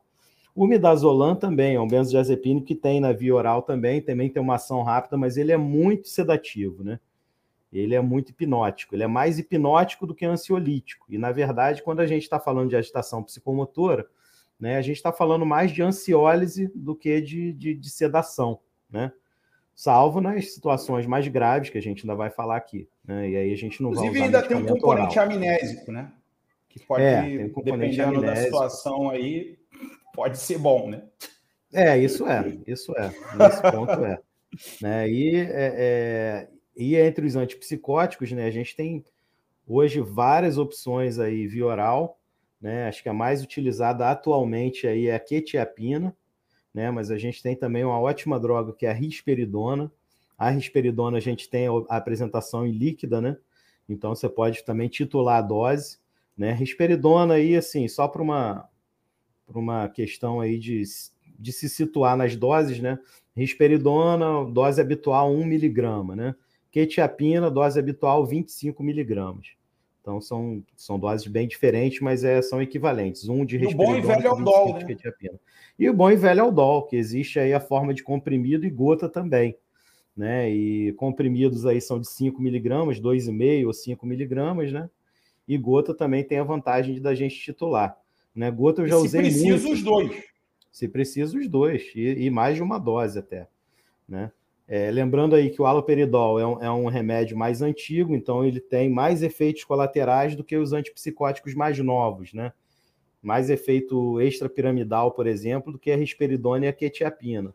O 0.53 0.67
midazolam 0.67 1.35
também 1.35 1.75
é 1.75 1.81
um 1.81 1.87
benzodiazepínico 1.87 2.67
que 2.67 2.75
tem 2.75 2.99
na 2.99 3.11
via 3.11 3.35
oral 3.35 3.61
também, 3.61 4.01
também 4.01 4.29
tem 4.29 4.41
uma 4.41 4.55
ação 4.55 4.83
rápida, 4.83 5.17
mas 5.17 5.37
ele 5.37 5.51
é 5.51 5.57
muito 5.57 6.07
sedativo, 6.07 6.83
né? 6.83 6.99
Ele 7.71 7.95
é 7.95 8.01
muito 8.01 8.29
hipnótico. 8.29 8.95
Ele 8.95 9.03
é 9.03 9.07
mais 9.07 9.39
hipnótico 9.39 10.05
do 10.07 10.15
que 10.15 10.25
ansiolítico. 10.25 11.05
E, 11.09 11.17
na 11.17 11.31
verdade, 11.31 11.83
quando 11.83 11.99
a 11.99 12.07
gente 12.07 12.23
está 12.23 12.39
falando 12.39 12.69
de 12.69 12.75
agitação 12.75 13.23
psicomotora, 13.23 14.07
né, 14.59 14.77
a 14.77 14.81
gente 14.81 14.95
está 14.97 15.11
falando 15.11 15.45
mais 15.45 15.71
de 15.71 15.81
ansiólise 15.81 16.71
do 16.73 16.95
que 16.95 17.19
de, 17.19 17.51
de, 17.53 17.73
de, 17.73 17.89
sedação, 17.89 18.59
né? 18.89 19.11
Salvo 19.75 20.21
nas 20.21 20.53
situações 20.53 21.05
mais 21.05 21.27
graves, 21.27 21.69
que 21.69 21.77
a 21.77 21.81
gente 21.81 22.03
ainda 22.03 22.15
vai 22.15 22.29
falar 22.29 22.55
aqui. 22.55 22.87
Né? 23.03 23.31
E 23.31 23.35
aí 23.35 23.53
a 23.53 23.57
gente 23.57 23.83
não 23.83 23.89
Inclusive, 23.89 24.17
vai 24.17 24.27
ainda 24.27 24.41
tem 24.41 24.55
um 24.55 24.65
componente 24.65 25.19
oral. 25.19 25.33
amnésico, 25.33 25.91
né? 25.91 26.13
Que 26.69 26.79
pode, 26.79 27.03
é, 27.03 27.51
um 27.53 27.61
dependendo 27.61 28.19
amnésico. 28.19 28.21
da 28.21 28.35
situação 28.35 29.09
aí, 29.09 29.57
pode 30.13 30.37
ser 30.37 30.57
bom, 30.57 30.89
né? 30.89 31.03
É, 31.73 31.97
isso 31.97 32.25
é, 32.25 32.57
isso 32.65 32.93
é. 32.95 33.13
Nesse 33.35 33.61
ponto 33.61 34.05
é. 34.05 34.19
Né? 34.81 35.09
E, 35.09 35.35
é, 35.35 35.47
é, 35.77 36.49
e 36.75 36.95
entre 36.95 37.25
os 37.25 37.35
antipsicóticos, 37.35 38.31
né, 38.31 38.45
a 38.45 38.51
gente 38.51 38.75
tem 38.75 39.03
hoje 39.67 39.99
várias 40.01 40.57
opções 40.57 41.19
aí 41.19 41.47
via 41.47 41.65
oral, 41.65 42.19
né? 42.61 42.87
Acho 42.87 43.03
que 43.03 43.09
a 43.09 43.13
mais 43.13 43.43
utilizada 43.43 44.09
atualmente 44.09 44.87
aí 44.87 45.07
é 45.07 45.15
a 45.15 45.19
quetiapina, 45.19 46.15
né? 46.73 46.91
Mas 46.91 47.11
a 47.11 47.17
gente 47.17 47.41
tem 47.41 47.55
também 47.55 47.83
uma 47.83 47.99
ótima 47.99 48.39
droga 48.39 48.73
que 48.73 48.85
é 48.85 48.89
a 48.89 48.93
risperidona. 48.93 49.91
A 50.37 50.49
risperidona 50.49 51.17
a 51.17 51.21
gente 51.21 51.49
tem 51.49 51.67
a 51.67 51.97
apresentação 51.97 52.65
em 52.65 52.71
líquida, 52.71 53.21
né? 53.21 53.37
Então 53.87 54.15
você 54.15 54.27
pode 54.27 54.63
também 54.65 54.89
titular 54.89 55.37
a 55.37 55.41
dose, 55.41 55.99
né? 56.37 56.51
Risperidona 56.53 57.35
aí 57.35 57.55
assim, 57.55 57.87
só 57.87 58.07
para 58.07 58.21
uma 58.21 58.69
para 59.45 59.59
uma 59.59 59.87
questão 59.89 60.41
aí 60.41 60.57
de, 60.57 60.81
de 61.37 61.51
se 61.53 61.69
situar 61.69 62.17
nas 62.17 62.35
doses, 62.35 62.79
né? 62.79 62.97
Risperidona, 63.35 64.43
dose 64.51 64.81
habitual 64.81 65.31
1 65.31 65.45
miligrama, 65.45 66.15
né? 66.15 66.35
Quetiapina, 66.75 67.49
dose 67.49 67.79
habitual 67.79 68.25
25 68.25 68.83
miligramas. 68.83 69.51
Então 70.01 70.19
são, 70.19 70.61
são 70.75 70.99
doses 70.99 71.25
bem 71.25 71.47
diferentes, 71.47 72.01
mas 72.01 72.25
é, 72.25 72.41
são 72.41 72.61
equivalentes. 72.61 73.29
Um 73.29 73.45
de 73.45 73.55
risperidona 73.55 73.97
e 73.97 74.01
o 74.01 74.03
bom 74.03 74.11
e 74.11 74.15
velho 74.15 74.29
aldol, 74.29 74.73
né? 74.73 74.83
quetiapina. 74.83 75.39
E 75.79 75.89
o 75.89 75.93
bom 75.93 76.11
e 76.11 76.17
velho 76.17 76.43
aldol, 76.43 76.85
que 76.85 76.97
existe 76.97 77.39
aí 77.39 77.53
a 77.53 77.61
forma 77.61 77.93
de 77.93 78.03
comprimido 78.03 78.65
e 78.65 78.69
gota 78.69 79.07
também. 79.07 79.55
Né? 80.17 80.51
E 80.51 80.91
comprimidos 80.97 81.65
aí 81.65 81.79
são 81.79 81.97
de 81.97 82.09
5 82.09 82.41
miligramas, 82.41 82.99
2,5 82.99 83.67
ou 83.67 83.73
5 83.73 84.05
miligramas, 84.05 84.73
né? 84.73 84.89
E 85.47 85.57
gota 85.57 85.93
também 85.93 86.25
tem 86.25 86.39
a 86.39 86.43
vantagem 86.43 86.93
de 86.93 86.99
da 86.99 87.15
gente 87.15 87.39
titular. 87.39 87.97
Né? 88.35 88.51
Gota 88.51 88.81
eu 88.81 88.87
já 88.89 88.97
usei 88.97 89.21
muito. 89.21 89.33
Se 89.33 89.47
precisa 89.47 89.69
os 89.69 89.81
dois. 89.81 90.23
Se 90.73 90.87
precisa 90.89 91.37
os 91.37 91.47
dois, 91.47 91.89
e, 91.95 92.25
e 92.25 92.29
mais 92.29 92.57
de 92.57 92.61
uma 92.61 92.77
dose 92.77 93.17
até. 93.17 93.47
Né? 94.09 94.29
É, 94.67 94.89
lembrando 94.89 95.35
aí 95.35 95.51
que 95.51 95.61
o 95.61 95.65
haloperidol 95.65 96.39
é 96.39 96.47
um, 96.47 96.63
é 96.63 96.71
um, 96.71 96.87
remédio 96.87 97.37
mais 97.37 97.61
antigo, 97.61 98.15
então 98.15 98.43
ele 98.43 98.59
tem 98.59 98.89
mais 98.89 99.21
efeitos 99.21 99.63
colaterais 99.63 100.35
do 100.35 100.43
que 100.43 100.57
os 100.57 100.73
antipsicóticos 100.73 101.53
mais 101.53 101.77
novos, 101.77 102.33
né? 102.33 102.51
Mais 103.21 103.49
efeito 103.49 104.19
extrapiramidal, 104.21 105.11
por 105.11 105.27
exemplo, 105.27 105.71
do 105.71 105.79
que 105.79 105.91
a 105.91 105.95
risperidona 105.95 106.65
e 106.65 106.67
a 106.67 106.73
quetiapina. 106.73 107.53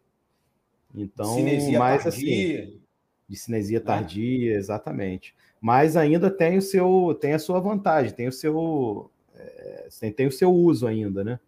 Então, 0.95 1.35
cinesia 1.35 1.79
mais 1.79 2.05
tardia. 2.05 2.63
assim, 2.63 2.81
de 3.29 3.37
cinesia 3.37 3.79
né? 3.79 3.85
tardia, 3.85 4.55
exatamente. 4.55 5.35
Mas 5.61 5.97
ainda 5.97 6.31
tem 6.31 6.59
o 6.59 6.63
seu, 6.63 7.17
tem 7.21 7.33
a 7.33 7.39
sua 7.39 7.61
vantagem, 7.61 8.13
tem 8.13 8.29
o 8.29 8.33
seu, 8.33 9.11
é, 9.35 10.11
tem 10.11 10.27
o 10.27 10.33
seu 10.33 10.53
uso 10.53 10.87
ainda, 10.87 11.25
né? 11.25 11.41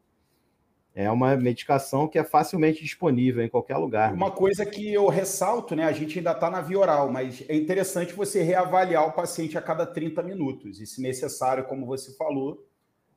É 0.94 1.11
uma 1.11 1.35
medicação 1.37 2.07
que 2.07 2.18
é 2.18 2.24
facilmente 2.24 2.83
disponível 2.83 3.42
em 3.42 3.48
qualquer 3.48 3.78
lugar. 3.78 4.12
Uma 4.12 4.28
né? 4.28 4.35
coisa 4.37 4.66
que 4.66 4.92
eu 4.92 5.09
ressalto, 5.09 5.74
né? 5.74 5.85
A 5.85 5.92
gente 5.92 6.18
ainda 6.18 6.33
está 6.33 6.50
na 6.50 6.61
via 6.61 6.78
oral, 6.78 7.11
mas 7.11 7.42
é 7.48 7.57
interessante 7.57 8.12
você 8.12 8.42
reavaliar 8.42 9.09
o 9.09 9.12
paciente 9.12 9.57
a 9.57 9.62
cada 9.62 9.87
30 9.87 10.22
minutos. 10.22 10.81
E, 10.81 10.87
se 10.87 11.00
necessário, 11.00 11.64
como 11.64 11.87
você 11.87 12.12
falou, 12.14 12.66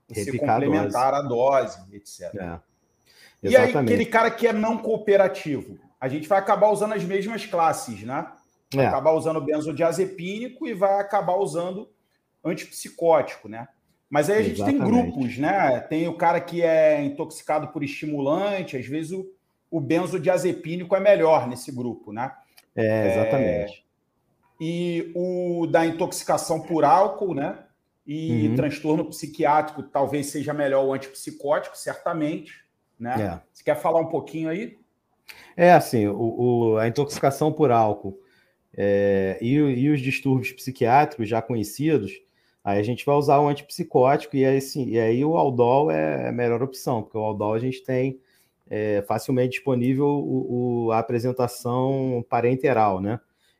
você 0.07 0.23
Repicar 0.23 0.61
complementar 0.61 1.13
a 1.13 1.21
dose, 1.21 1.77
a 1.77 1.81
dose 1.81 1.95
etc. 1.95 2.35
É. 2.35 2.59
E 3.43 3.57
aí, 3.57 3.75
aquele 3.75 4.05
cara 4.05 4.31
que 4.31 4.47
é 4.47 4.53
não 4.53 4.77
cooperativo, 4.77 5.77
a 5.99 6.07
gente 6.07 6.27
vai 6.27 6.39
acabar 6.39 6.69
usando 6.69 6.93
as 6.93 7.03
mesmas 7.03 7.45
classes, 7.45 8.03
né? 8.03 8.31
Vai 8.73 8.85
é. 8.85 8.88
acabar 8.88 9.11
usando 9.11 9.41
benzodiazepínico 9.41 10.65
e 10.65 10.73
vai 10.73 10.99
acabar 10.99 11.35
usando 11.35 11.89
antipsicótico, 12.43 13.49
né? 13.49 13.67
Mas 14.09 14.29
aí 14.29 14.37
a 14.37 14.43
gente 14.43 14.61
Exatamente. 14.61 14.81
tem 14.81 14.91
grupos, 14.91 15.37
né? 15.37 15.79
Tem 15.81 16.07
o 16.07 16.15
cara 16.15 16.39
que 16.39 16.61
é 16.61 17.03
intoxicado 17.03 17.69
por 17.69 17.83
estimulante, 17.83 18.77
às 18.77 18.85
vezes 18.85 19.11
o, 19.11 19.27
o 19.69 19.81
benzodiazepínico 19.81 20.95
é 20.95 20.99
melhor 20.99 21.47
nesse 21.47 21.71
grupo, 21.71 22.13
né? 22.13 22.31
É, 22.75 23.11
exatamente. 23.11 23.79
É, 23.81 23.85
e 24.59 25.11
o 25.15 25.67
da 25.67 25.85
intoxicação 25.85 26.61
por 26.61 26.83
álcool, 26.83 27.33
né? 27.33 27.59
E 28.05 28.49
uhum. 28.49 28.55
transtorno 28.55 29.05
psiquiátrico 29.05 29.81
talvez 29.81 30.27
seja 30.27 30.53
melhor 30.53 30.85
o 30.85 30.93
antipsicótico, 30.93 31.77
certamente. 31.77 32.63
Né? 32.99 33.15
É. 33.19 33.41
Você 33.51 33.63
quer 33.63 33.75
falar 33.75 33.99
um 33.99 34.07
pouquinho 34.07 34.49
aí? 34.49 34.77
É 35.57 35.71
assim, 35.73 36.07
o, 36.07 36.73
o 36.73 36.77
a 36.77 36.87
intoxicação 36.87 37.51
por 37.51 37.71
álcool 37.71 38.19
é, 38.77 39.37
e, 39.41 39.55
e, 39.55 39.89
os 39.89 40.01
distúrbios 40.01 40.51
psiquiátricos 40.51 41.27
já 41.27 41.41
conhecidos, 41.41 42.11
Aí 42.65 42.80
a 42.80 42.84
gente 42.84 43.06
vai 43.06 43.15
usar 43.15 43.39
o 43.39 43.47
antipsicótico 43.47 44.36
e 44.36 44.43
aí, 44.43 44.60
sim, 44.60 44.88
e 44.89 44.99
aí 44.99 45.23
o 45.23 45.38
Aldol 45.38 45.91
é 45.91 46.30
a 46.30 46.32
melhor 46.32 46.63
opção, 46.63 47.04
porque 47.04 47.15
o 47.15 47.21
Aldol 47.21 47.54
a 47.54 47.60
gente 47.60 47.84
tem 47.84 48.19
é, 48.67 49.04
facilmente 49.08 49.51
disponível 49.51 50.08
o, 50.08 50.86
o, 50.88 50.91
a 50.91 50.97
apresentação 50.97 52.25
parenteral, 52.28 52.99
né? 52.99 53.19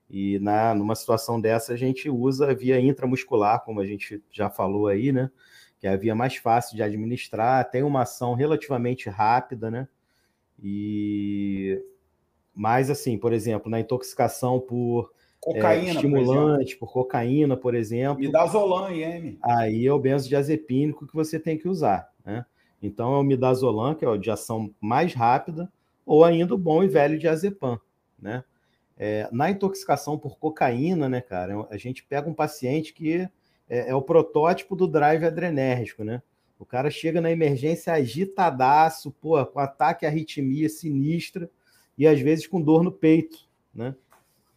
E 0.10 0.40
na, 0.40 0.74
numa 0.74 0.96
situação 0.96 1.40
dessa, 1.40 1.74
a 1.74 1.76
gente 1.76 2.10
usa 2.10 2.56
via 2.56 2.80
intramuscular, 2.80 3.64
como 3.64 3.80
a 3.80 3.86
gente 3.86 4.24
já 4.32 4.50
falou 4.50 4.88
aí, 4.88 5.12
né? 5.12 5.30
Que 5.78 5.86
é 5.86 5.92
a 5.92 5.98
via 5.98 6.16
mais 6.16 6.38
fácil 6.38 6.76
de 6.76 6.82
administrar, 6.82 7.70
tem 7.70 7.84
uma 7.84 8.02
ação 8.02 8.34
relativamente 8.34 9.08
rápida, 9.08 9.70
né? 9.70 9.88
E 10.60 11.80
mas 12.56 12.90
assim, 12.90 13.20
por 13.20 13.34
exemplo, 13.34 13.70
na 13.70 13.80
intoxicação 13.80 14.60
por 14.60 15.12
cocaína, 15.54 15.92
é, 15.92 15.94
estimulante, 15.94 16.76
por, 16.76 16.88
por, 16.88 16.94
cocaína, 16.94 17.56
por 17.56 17.76
exemplo. 17.76 18.20
Midazolam, 18.20 18.92
IM. 18.92 19.38
Aí 19.42 19.86
é 19.86 19.94
o 19.94 20.00
benzodiazepínico 20.00 21.06
que 21.06 21.14
você 21.14 21.40
tem 21.40 21.58
que 21.58 21.68
usar, 21.68 22.10
né? 22.26 22.46
Então 22.82 23.14
é 23.14 23.18
o 23.20 23.24
midazolam, 23.24 23.94
que 23.94 24.04
é 24.04 24.10
o 24.10 24.18
de 24.18 24.32
ação 24.32 24.74
mais 24.82 25.14
rápida, 25.14 25.72
ou 26.06 26.24
ainda 26.24 26.56
o 26.56 26.58
bom 26.58 26.84
e 26.84 26.88
velho 26.88 27.18
diazepam, 27.18 27.80
né? 28.20 28.44
É, 28.98 29.28
na 29.32 29.52
intoxicação 29.52 30.18
por 30.18 30.38
cocaína, 30.38 31.10
né, 31.10 31.20
cara, 31.20 31.68
a 31.70 31.78
gente 31.78 32.04
pega 32.04 32.30
um 32.30 32.34
paciente 32.34 32.94
que 32.94 33.28
é, 33.70 33.90
é 33.90 33.96
o 33.96 34.02
protótipo 34.02 34.76
do 34.76 34.88
drive 34.88 35.26
adrenérgico, 35.26 36.04
né? 36.04 36.22
O 36.58 36.66
cara 36.66 36.90
chega 36.90 37.20
na 37.20 37.30
emergência 37.30 37.94
agitadaço, 37.94 39.12
pô, 39.12 39.46
com 39.46 39.60
ataque 39.60 40.06
arritmia 40.06 40.70
sinistra 40.70 41.50
e 41.98 42.08
às 42.08 42.20
vezes 42.20 42.48
com 42.48 42.62
dor 42.62 42.84
no 42.84 42.92
peito, 42.92 43.46
né? 43.74 43.94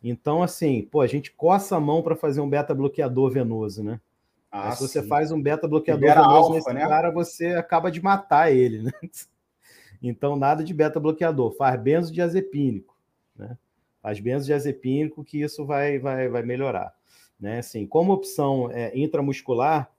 Então, 0.02 0.42
assim, 0.42 0.82
pô, 0.82 1.00
a 1.00 1.06
gente 1.06 1.32
coça 1.32 1.76
a 1.76 1.80
mão 1.80 2.02
para 2.02 2.14
fazer 2.14 2.40
um 2.40 2.48
beta-bloqueador 2.48 3.30
venoso, 3.30 3.82
né? 3.82 4.00
Ah, 4.50 4.72
se 4.72 4.80
você 4.80 5.02
faz 5.02 5.30
um 5.30 5.40
beta-bloqueador 5.40 6.08
venoso 6.08 6.30
alfa, 6.30 6.54
nesse 6.54 6.72
né? 6.72 6.88
cara, 6.88 7.10
você 7.10 7.48
acaba 7.48 7.90
de 7.90 8.02
matar 8.02 8.52
ele, 8.52 8.82
né? 8.82 8.92
Então, 10.00 10.36
nada 10.36 10.62
de 10.62 10.72
beta-bloqueador, 10.72 11.56
faz 11.56 11.80
benzodiazepínico, 11.80 12.96
né? 13.36 13.58
Faz 14.00 14.20
benzodiazepínico 14.20 15.24
que 15.24 15.42
isso 15.42 15.66
vai, 15.66 15.98
vai, 15.98 16.28
vai 16.28 16.42
melhorar. 16.42 16.94
Né? 17.38 17.58
Assim, 17.58 17.84
como 17.84 18.12
opção 18.12 18.70
é, 18.70 18.96
intramuscular, 18.96 19.90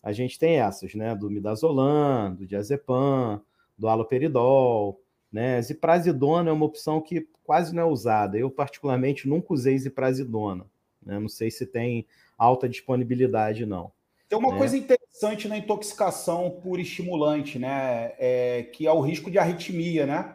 a 0.00 0.12
gente 0.12 0.38
tem 0.38 0.60
essas, 0.60 0.94
né? 0.94 1.12
Do 1.14 1.28
midazolam, 1.28 2.36
do 2.36 2.46
diazepam, 2.46 3.40
do 3.76 3.88
haloperidol, 3.88 5.00
né? 5.30 5.60
Ziprasidona 5.60 6.50
é 6.50 6.52
uma 6.52 6.66
opção 6.66 7.00
que 7.00 7.28
quase 7.48 7.74
não 7.74 7.82
é 7.82 7.86
usada. 7.86 8.36
Eu, 8.36 8.50
particularmente, 8.50 9.26
nunca 9.26 9.54
usei 9.54 9.78
ziprasidona. 9.78 10.66
Né? 11.02 11.18
Não 11.18 11.30
sei 11.30 11.50
se 11.50 11.64
tem 11.64 12.06
alta 12.36 12.68
disponibilidade, 12.68 13.64
não. 13.64 13.90
Tem 14.28 14.38
uma 14.38 14.52
né? 14.52 14.58
coisa 14.58 14.76
interessante 14.76 15.48
na 15.48 15.56
intoxicação 15.56 16.60
por 16.62 16.78
estimulante, 16.78 17.58
né? 17.58 18.12
É, 18.18 18.64
que 18.64 18.86
é 18.86 18.92
o 18.92 19.00
risco 19.00 19.30
de 19.30 19.38
arritmia, 19.38 20.04
né? 20.04 20.34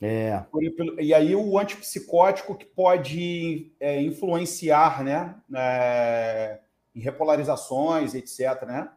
É. 0.00 0.40
E 1.00 1.12
aí 1.12 1.34
o 1.34 1.58
antipsicótico 1.58 2.54
que 2.54 2.64
pode 2.64 3.72
é, 3.80 4.00
influenciar, 4.00 5.02
né? 5.02 5.34
É, 5.52 6.60
em 6.94 7.00
repolarizações, 7.00 8.14
etc, 8.14 8.62
né? 8.68 8.88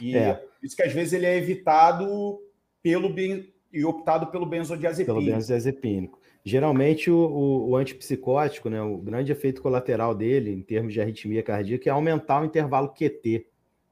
E 0.00 0.16
é. 0.16 0.40
isso 0.62 0.76
que 0.76 0.84
às 0.84 0.92
vezes 0.92 1.12
ele 1.12 1.26
é 1.26 1.36
evitado 1.36 2.40
pelo 2.80 3.12
e 3.72 3.84
optado 3.84 4.28
pelo 4.28 4.46
benzodiazepínico. 4.46 5.20
Pelo 5.20 5.34
benzodiazepínico. 5.34 6.19
Geralmente 6.50 7.08
o, 7.10 7.16
o, 7.16 7.68
o, 7.70 7.76
antipsicótico, 7.76 8.68
né, 8.68 8.82
o 8.82 8.98
grande 8.98 9.30
efeito 9.30 9.62
colateral 9.62 10.12
dele, 10.14 10.50
em 10.50 10.62
termos 10.62 10.92
de 10.92 11.00
arritmia 11.00 11.44
cardíaca, 11.44 11.88
é 11.88 11.92
aumentar 11.92 12.42
o 12.42 12.44
intervalo 12.44 12.88
QT, 12.88 13.46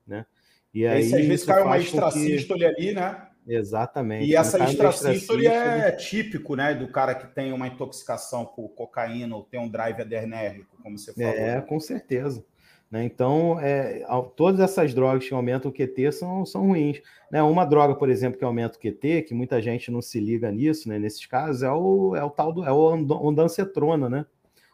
né? 0.04 0.26
E 0.74 0.84
aí, 0.84 1.02
Esse, 1.02 1.14
às 1.14 1.26
vezes 1.26 1.46
cai 1.46 1.62
uma 1.62 1.78
extrasístole 1.78 2.60
que... 2.60 2.64
ali, 2.66 2.92
né? 2.92 3.28
Exatamente. 3.46 4.26
E 4.26 4.34
essa 4.34 4.62
extrasístole 4.64 5.46
é 5.46 5.92
típico, 5.92 6.56
né, 6.56 6.74
do 6.74 6.88
cara 6.88 7.14
que 7.14 7.28
tem 7.28 7.52
uma 7.52 7.68
intoxicação 7.68 8.44
por 8.44 8.70
cocaína 8.70 9.36
ou 9.36 9.44
tem 9.44 9.60
um 9.60 9.68
drive 9.68 10.02
adrenérgico, 10.02 10.76
como 10.82 10.98
você 10.98 11.14
falou. 11.14 11.30
É, 11.30 11.60
com 11.60 11.78
certeza. 11.78 12.44
Né? 12.90 13.04
Então, 13.04 13.60
é, 13.60 14.04
todas 14.34 14.60
essas 14.60 14.94
drogas 14.94 15.28
que 15.28 15.34
aumentam 15.34 15.70
o 15.70 15.74
QT 15.74 16.12
são, 16.12 16.46
são 16.46 16.66
ruins. 16.68 17.02
Né? 17.30 17.42
Uma 17.42 17.64
droga, 17.64 17.94
por 17.94 18.08
exemplo, 18.08 18.38
que 18.38 18.44
aumenta 18.44 18.78
o 18.78 18.80
QT, 18.80 19.22
que 19.22 19.34
muita 19.34 19.60
gente 19.60 19.90
não 19.90 20.00
se 20.00 20.18
liga 20.18 20.50
nisso, 20.50 20.88
né? 20.88 20.98
nesses 20.98 21.26
casos, 21.26 21.62
é 21.62 21.70
o, 21.70 22.16
é 22.16 22.24
o 22.24 22.30
tal 22.30 22.52
do 22.52 22.64
é 22.64 22.72
o 22.72 22.94
ondancetrona, 23.22 24.08
né? 24.08 24.26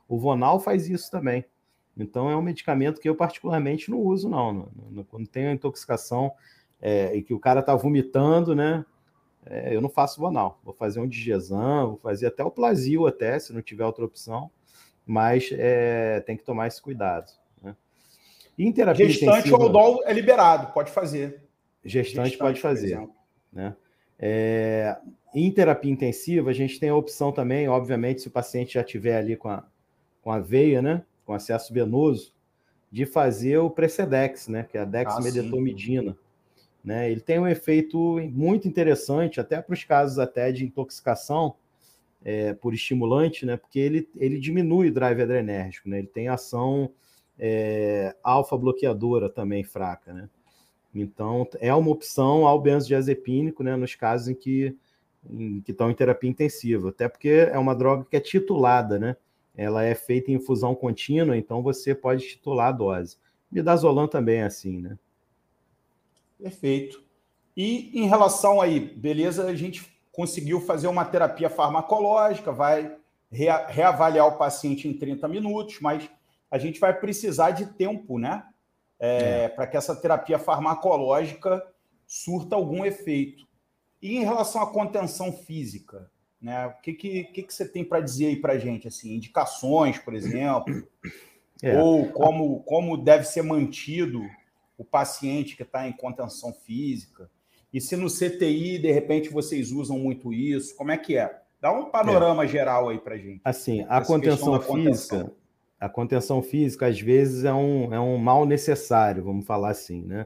O 0.08 0.18
Vonal 0.18 0.60
faz 0.60 0.88
isso 0.88 1.10
também. 1.10 1.44
Então, 1.96 2.28
é 2.28 2.36
um 2.36 2.42
medicamento 2.42 3.00
que 3.00 3.08
eu 3.08 3.14
particularmente 3.14 3.90
não 3.90 3.98
uso, 3.98 4.28
não. 4.28 4.68
Quando 5.08 5.26
tem 5.28 5.50
intoxicação 5.52 6.32
é, 6.80 7.16
e 7.16 7.22
que 7.22 7.32
o 7.32 7.38
cara 7.38 7.60
está 7.60 7.74
vomitando, 7.74 8.54
né? 8.54 8.84
É, 9.46 9.74
eu 9.74 9.80
não 9.80 9.88
faço 9.88 10.20
Vonal. 10.20 10.60
Vou 10.64 10.74
fazer 10.74 11.00
um 11.00 11.08
Digezan, 11.08 11.86
vou 11.86 11.96
fazer 11.96 12.26
até 12.26 12.44
o 12.44 12.50
Plasil, 12.50 13.06
até, 13.06 13.38
se 13.38 13.52
não 13.52 13.62
tiver 13.62 13.84
outra 13.84 14.04
opção. 14.04 14.50
Mas 15.06 15.50
é, 15.52 16.20
tem 16.20 16.36
que 16.36 16.44
tomar 16.44 16.66
esse 16.66 16.80
cuidado. 16.80 17.30
Em 18.58 18.72
terapia 18.72 19.06
Gestante 19.06 19.48
intensiva, 19.48 19.56
Aldol 19.56 20.02
é 20.04 20.12
liberado, 20.12 20.72
pode 20.72 20.90
fazer. 20.90 21.42
Gestante, 21.84 22.30
Gestante 22.30 22.38
pode 22.38 22.60
fazer. 22.60 23.08
Né? 23.52 23.74
É, 24.18 24.96
em 25.34 25.50
terapia 25.50 25.90
intensiva, 25.90 26.50
a 26.50 26.54
gente 26.54 26.78
tem 26.78 26.88
a 26.88 26.96
opção 26.96 27.32
também, 27.32 27.68
obviamente, 27.68 28.22
se 28.22 28.28
o 28.28 28.30
paciente 28.30 28.74
já 28.74 28.82
estiver 28.82 29.16
ali 29.16 29.36
com 29.36 29.48
a, 29.48 29.64
com 30.22 30.30
a 30.30 30.38
veia, 30.38 30.80
né? 30.80 31.02
Com 31.26 31.32
acesso 31.32 31.74
venoso, 31.74 32.32
de 32.90 33.04
fazer 33.04 33.58
o 33.58 33.68
Precedex, 33.68 34.46
né? 34.46 34.62
Que 34.62 34.78
é 34.78 34.82
a 34.82 34.84
dexmedetomidina. 34.84 36.16
Ah, 36.16 36.24
né? 36.84 37.10
Ele 37.10 37.20
tem 37.20 37.40
um 37.40 37.48
efeito 37.48 38.20
muito 38.30 38.68
interessante, 38.68 39.40
até 39.40 39.60
para 39.60 39.74
os 39.74 39.82
casos 39.82 40.18
até 40.18 40.52
de 40.52 40.64
intoxicação 40.64 41.56
é, 42.24 42.54
por 42.54 42.72
estimulante, 42.72 43.44
né? 43.44 43.56
Porque 43.56 43.80
ele, 43.80 44.08
ele 44.16 44.38
diminui 44.38 44.88
o 44.88 44.94
drive 44.94 45.20
adrenérgico, 45.20 45.88
né? 45.88 45.98
Ele 45.98 46.06
tem 46.06 46.28
ação 46.28 46.90
é, 47.38 48.14
alfa 48.22 48.56
bloqueadora 48.56 49.28
também 49.28 49.64
fraca, 49.64 50.12
né? 50.12 50.28
Então, 50.94 51.46
é 51.58 51.74
uma 51.74 51.90
opção 51.90 52.46
ao 52.46 52.60
benzodiazepínico, 52.60 53.64
né, 53.64 53.74
nos 53.74 53.96
casos 53.96 54.28
em 54.28 54.34
que, 54.34 54.76
em 55.28 55.60
que 55.60 55.72
estão 55.72 55.90
em 55.90 55.94
terapia 55.94 56.30
intensiva, 56.30 56.90
até 56.90 57.08
porque 57.08 57.48
é 57.50 57.58
uma 57.58 57.74
droga 57.74 58.06
que 58.08 58.16
é 58.16 58.20
titulada, 58.20 58.98
né? 58.98 59.16
Ela 59.56 59.84
é 59.84 59.94
feita 59.94 60.30
em 60.30 60.34
infusão 60.34 60.74
contínua, 60.74 61.36
então 61.36 61.62
você 61.62 61.94
pode 61.94 62.26
titular 62.26 62.68
a 62.68 62.72
dose. 62.72 63.16
Midazolam 63.50 64.06
também 64.06 64.38
é 64.38 64.44
assim, 64.44 64.80
né? 64.80 64.98
Perfeito. 66.38 67.02
E 67.56 67.90
em 67.94 68.06
relação 68.06 68.60
aí, 68.60 68.80
beleza, 68.80 69.46
a 69.46 69.54
gente 69.54 69.92
conseguiu 70.12 70.60
fazer 70.60 70.86
uma 70.86 71.04
terapia 71.04 71.48
farmacológica, 71.50 72.52
vai 72.52 72.96
reavaliar 73.30 74.26
o 74.26 74.38
paciente 74.38 74.86
em 74.86 74.92
30 74.92 75.26
minutos, 75.26 75.80
mas 75.80 76.08
a 76.54 76.58
gente 76.58 76.78
vai 76.78 76.96
precisar 76.96 77.50
de 77.50 77.66
tempo, 77.66 78.16
né? 78.16 78.46
É, 79.00 79.46
é. 79.46 79.48
Para 79.48 79.66
que 79.66 79.76
essa 79.76 79.96
terapia 79.96 80.38
farmacológica 80.38 81.60
surta 82.06 82.54
algum 82.54 82.84
efeito. 82.84 83.44
E 84.00 84.18
em 84.18 84.24
relação 84.24 84.62
à 84.62 84.72
contenção 84.72 85.32
física, 85.32 86.08
né? 86.40 86.68
O 86.68 86.80
que, 86.80 86.92
que, 86.92 87.24
que, 87.24 87.42
que 87.42 87.52
você 87.52 87.66
tem 87.66 87.84
para 87.84 88.00
dizer 88.00 88.26
aí 88.26 88.36
para 88.36 88.52
a 88.52 88.58
gente? 88.58 88.86
Assim, 88.86 89.16
indicações, 89.16 89.98
por 89.98 90.14
exemplo, 90.14 90.86
é. 91.60 91.76
ou 91.76 92.12
como, 92.12 92.60
como 92.60 92.96
deve 92.96 93.24
ser 93.24 93.42
mantido 93.42 94.22
o 94.78 94.84
paciente 94.84 95.56
que 95.56 95.64
está 95.64 95.88
em 95.88 95.92
contenção 95.92 96.52
física. 96.52 97.28
E 97.72 97.80
se 97.80 97.96
no 97.96 98.06
CTI, 98.06 98.78
de 98.78 98.92
repente, 98.92 99.28
vocês 99.28 99.72
usam 99.72 99.98
muito 99.98 100.32
isso, 100.32 100.76
como 100.76 100.92
é 100.92 100.96
que 100.96 101.16
é? 101.16 101.36
Dá 101.60 101.72
um 101.72 101.90
panorama 101.90 102.44
é. 102.44 102.46
geral 102.46 102.90
aí 102.90 102.98
para 103.00 103.18
gente. 103.18 103.40
Assim, 103.44 103.84
a 103.88 104.00
contenção 104.00 104.54
física, 104.60 104.66
contenção 104.68 105.43
a 105.84 105.88
contenção 105.88 106.42
física, 106.42 106.86
às 106.86 106.98
vezes, 106.98 107.44
é 107.44 107.52
um, 107.52 107.92
é 107.92 108.00
um 108.00 108.16
mal 108.16 108.46
necessário, 108.46 109.22
vamos 109.22 109.44
falar 109.44 109.70
assim, 109.70 110.02
né? 110.02 110.24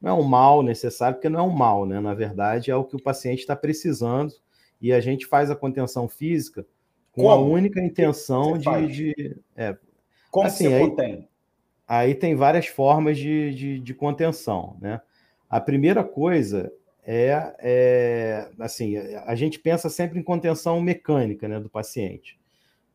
Não 0.00 0.10
é 0.10 0.14
um 0.14 0.22
mal 0.22 0.62
necessário, 0.62 1.16
porque 1.16 1.28
não 1.28 1.40
é 1.40 1.42
um 1.42 1.50
mal, 1.50 1.84
né? 1.84 1.98
Na 1.98 2.14
verdade, 2.14 2.70
é 2.70 2.76
o 2.76 2.84
que 2.84 2.94
o 2.94 3.02
paciente 3.02 3.40
está 3.40 3.56
precisando 3.56 4.32
e 4.80 4.92
a 4.92 5.00
gente 5.00 5.26
faz 5.26 5.50
a 5.50 5.56
contenção 5.56 6.08
física 6.08 6.64
com 7.10 7.22
Como? 7.22 7.34
a 7.34 7.36
única 7.36 7.80
intenção 7.80 8.56
de. 8.56 8.86
de 8.88 9.36
é, 9.56 9.76
Como 10.30 10.46
assim, 10.46 10.68
você 10.68 10.74
aí, 10.74 10.80
contém? 10.80 11.28
Aí 11.86 12.14
tem 12.14 12.36
várias 12.36 12.66
formas 12.66 13.18
de, 13.18 13.54
de, 13.54 13.80
de, 13.80 13.94
contenção, 13.94 14.76
né? 14.80 15.00
A 15.50 15.60
primeira 15.60 16.04
coisa 16.04 16.72
é, 17.04 17.54
é, 17.58 18.50
assim, 18.60 18.96
a 18.96 19.34
gente 19.34 19.58
pensa 19.58 19.90
sempre 19.90 20.18
em 20.18 20.22
contenção 20.22 20.80
mecânica, 20.80 21.48
né, 21.48 21.58
do 21.58 21.68
paciente. 21.68 22.38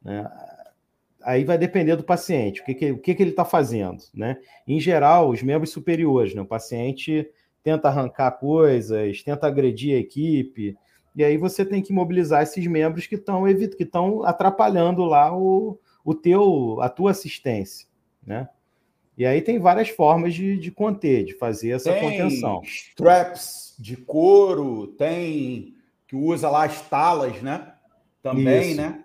Né? 0.02 0.26
Aí 1.24 1.44
vai 1.44 1.58
depender 1.58 1.96
do 1.96 2.04
paciente, 2.04 2.62
o 2.62 2.66
que, 2.66 2.74
que, 2.74 2.92
o 2.92 3.00
que, 3.00 3.16
que 3.16 3.24
ele 3.24 3.32
está 3.32 3.46
fazendo, 3.46 4.02
né? 4.14 4.38
Em 4.68 4.80
geral, 4.80 5.30
os 5.30 5.42
membros 5.42 5.72
superiores, 5.72 6.34
né? 6.34 6.42
O 6.42 6.46
paciente 6.46 7.30
tenta 7.64 7.88
arrancar 7.88 8.32
coisas, 8.32 9.24
tenta 9.24 9.48
agredir 9.48 9.96
a 9.96 10.00
equipe, 10.00 10.78
e 11.16 11.24
aí 11.24 11.38
você 11.38 11.66
tem 11.66 11.82
que 11.82 11.92
mobilizar 11.92 12.44
esses 12.44 12.66
membros 12.68 13.08
que 13.08 13.16
estão 13.16 13.44
que 13.46 13.84
estão 13.84 14.24
atrapalhando 14.24 15.04
lá 15.04 15.36
o, 15.36 15.80
o 16.06 16.14
teu, 16.14 16.80
a 16.82 16.90
tua 16.90 17.12
assistência, 17.12 17.88
né? 18.26 18.48
E 19.18 19.26
aí 19.26 19.42
tem 19.42 19.58
várias 19.58 19.90
formas 19.90 20.36
de, 20.36 20.60
de 20.60 20.70
conter, 20.70 21.26
de 21.26 21.34
fazer 21.34 21.72
essa 21.72 21.92
tem 21.92 22.02
contenção. 22.02 22.62
Straps 22.64 23.76
de 23.80 23.98
couro, 23.98 24.88
tem 24.90 25.74
que 26.08 26.16
usa 26.16 26.50
lá 26.50 26.66
as 26.66 26.82
talas, 26.88 27.42
né? 27.42 27.74
Também, 28.22 28.72
Isso. 28.72 28.78
né? 28.78 29.04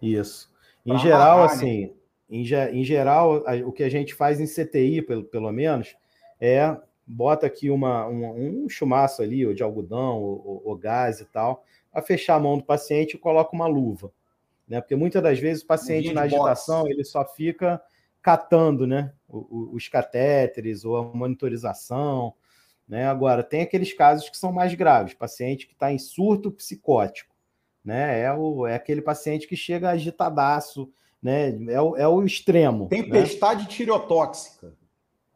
Isso. 0.00 0.51
Em 0.84 0.98
geral, 0.98 1.38
amarrar, 1.38 1.48
né? 1.48 1.54
assim, 1.54 1.86
né? 1.86 1.92
em, 2.28 2.80
em 2.80 2.84
geral, 2.84 3.44
o 3.66 3.72
que 3.72 3.82
a 3.82 3.88
gente 3.88 4.14
faz 4.14 4.40
em 4.40 4.46
CTI, 4.46 5.02
pelo, 5.02 5.24
pelo 5.24 5.52
menos, 5.52 5.96
é 6.40 6.76
bota 7.06 7.46
aqui 7.46 7.70
uma, 7.70 8.06
um, 8.06 8.64
um 8.64 8.68
chumaço 8.68 9.22
ali, 9.22 9.46
ou 9.46 9.54
de 9.54 9.62
algodão, 9.62 10.20
ou, 10.20 10.62
ou, 10.64 10.76
gás 10.76 11.20
e 11.20 11.24
tal, 11.24 11.64
a 11.92 12.00
fechar 12.00 12.36
a 12.36 12.40
mão 12.40 12.56
do 12.56 12.64
paciente 12.64 13.14
e 13.14 13.18
coloca 13.18 13.54
uma 13.54 13.66
luva. 13.66 14.12
Né? 14.66 14.80
Porque 14.80 14.96
muitas 14.96 15.22
das 15.22 15.38
vezes 15.38 15.62
o 15.62 15.66
paciente 15.66 16.12
na 16.12 16.22
agitação 16.22 16.86
ele 16.86 17.04
só 17.04 17.24
fica 17.24 17.82
catando 18.22 18.86
né? 18.86 19.12
os 19.28 19.88
catéteres 19.88 20.84
ou 20.84 20.96
a 20.96 21.02
monitorização. 21.02 22.34
Né? 22.88 23.06
Agora, 23.06 23.42
tem 23.42 23.62
aqueles 23.62 23.92
casos 23.92 24.28
que 24.30 24.38
são 24.38 24.52
mais 24.52 24.74
graves, 24.74 25.14
paciente 25.14 25.66
que 25.66 25.74
está 25.74 25.92
em 25.92 25.98
surto 25.98 26.50
psicótico. 26.50 27.31
Né? 27.84 28.20
É, 28.20 28.32
o, 28.32 28.66
é 28.66 28.74
aquele 28.74 29.02
paciente 29.02 29.46
que 29.46 29.56
chega 29.56 29.90
agitadaço, 29.90 30.90
né? 31.22 31.50
é, 31.68 31.80
o, 31.80 31.96
é 31.96 32.06
o 32.06 32.22
extremo. 32.24 32.84
Né? 32.84 33.02
Tempestade 33.02 33.62
né? 33.62 33.68
tireotóxica. 33.68 34.72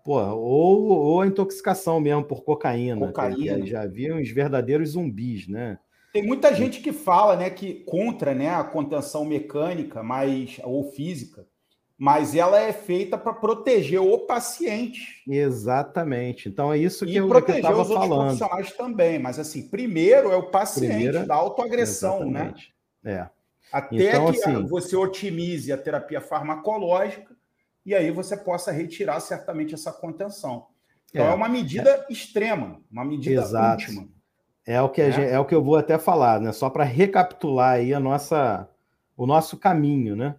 Pô, 0.05 0.21
ou, 0.21 0.89
ou 0.89 1.21
a 1.21 1.27
intoxicação 1.27 1.99
mesmo 1.99 2.23
por 2.23 2.45
cocaína. 2.45 3.09
cocaína. 3.09 3.61
Que, 3.61 3.67
já 3.67 3.87
viam 3.87 4.21
os 4.21 4.31
verdadeiros 4.31 4.91
zumbis, 4.91 5.49
né? 5.49 5.79
Tem 6.13 6.23
muita 6.23 6.55
gente 6.55 6.81
que 6.81 6.93
fala, 6.93 7.37
né, 7.37 7.51
que 7.51 7.75
contra, 7.85 8.35
né, 8.35 8.49
a 8.49 8.65
contenção 8.65 9.25
mecânica, 9.25 10.03
mas 10.03 10.59
ou 10.65 10.91
física, 10.93 11.47
mas 11.99 12.35
ela 12.35 12.61
é 12.61 12.73
feita 12.73 13.17
para 13.17 13.33
proteger 13.33 14.01
o 14.01 14.19
paciente. 14.19 15.23
Exatamente. 15.27 16.49
Então 16.49 16.73
é 16.73 16.79
isso 16.79 17.07
que 17.07 17.13
e 17.13 17.17
eu 17.17 17.27
estava 17.27 17.85
falando. 17.85 18.33
os 18.33 18.39
profissionais 18.39 18.73
também, 18.73 19.19
mas 19.19 19.39
assim, 19.39 19.69
primeiro 19.69 20.31
é 20.31 20.37
o 20.37 20.51
paciente 20.51 20.93
Primeira... 20.93 21.25
da 21.25 21.35
autoagressão, 21.35 22.31
né? 22.31 22.41
Exatamente. 22.41 22.75
né? 23.03 23.13
É. 23.13 23.37
Até 23.73 23.97
então, 23.97 24.33
que 24.33 24.39
assim... 24.39 24.67
você 24.67 24.95
otimize 24.97 25.73
a 25.73 25.79
terapia 25.79 26.21
farmacológica 26.21 27.35
e 27.85 27.95
aí 27.95 28.11
você 28.11 28.37
possa 28.37 28.71
retirar 28.71 29.21
certamente 29.21 29.75
essa 29.75 29.93
contenção. 29.93 30.67
Então 31.11 31.27
é, 31.27 31.31
é 31.31 31.35
uma 31.35 31.49
medida 31.49 31.91
é. 32.09 32.13
extrema, 32.13 32.81
uma 32.91 33.05
medida 33.05 33.41
Exato. 33.41 33.83
última. 33.83 34.09
É 34.67 34.83
o 34.83 34.89
que 34.89 35.01
é. 35.01 35.11
Gente, 35.13 35.31
é 35.31 35.39
o 35.39 35.45
que 35.45 35.55
eu 35.55 35.63
vou 35.63 35.77
até 35.77 35.97
falar, 35.97 36.41
né? 36.41 36.53
Só 36.53 36.69
para 36.69 36.85
recapitular 36.85 37.75
aí 37.75 37.95
a 37.95 38.01
nossa, 38.01 38.69
o 39.17 39.25
nosso 39.25 39.57
caminho, 39.57 40.17
né? 40.17 40.35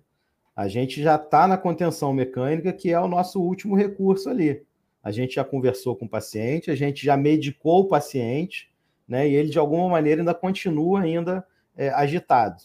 A 0.57 0.67
gente 0.67 1.03
já 1.03 1.17
está 1.17 1.47
na 1.47 1.55
contenção 1.55 2.11
mecânica, 2.11 2.73
que 2.73 2.89
é 2.89 2.99
o 2.99 3.07
nosso 3.07 3.39
último 3.39 3.75
recurso 3.75 4.27
ali. 4.27 4.65
A 5.03 5.11
gente 5.11 5.35
já 5.35 5.43
conversou 5.43 5.95
com 5.95 6.05
o 6.05 6.09
paciente, 6.09 6.71
a 6.71 6.75
gente 6.75 7.05
já 7.05 7.15
medicou 7.15 7.81
o 7.81 7.87
paciente, 7.87 8.73
né? 9.07 9.29
E 9.29 9.35
ele 9.35 9.49
de 9.49 9.59
alguma 9.59 9.87
maneira 9.87 10.21
ainda 10.21 10.33
continua 10.33 11.01
ainda 11.01 11.45
é, 11.75 11.89
agitado. 11.89 12.63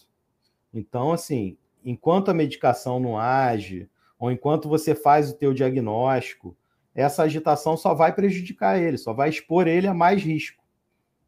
Então, 0.73 1.13
assim, 1.13 1.55
enquanto 1.85 2.31
a 2.31 2.33
medicação 2.33 2.99
não 2.99 3.15
age, 3.15 3.87
ou 4.17 4.31
enquanto 4.31 4.67
você 4.67 4.95
faz 4.95 5.29
o 5.29 5.35
teu 5.35 5.53
diagnóstico, 5.53 6.57
essa 6.95 7.21
agitação 7.21 7.77
só 7.77 7.93
vai 7.93 8.11
prejudicar 8.11 8.81
ele, 8.81 8.97
só 8.97 9.13
vai 9.13 9.29
expor 9.29 9.67
ele 9.67 9.85
a 9.85 9.93
mais 9.93 10.23
risco. 10.23 10.63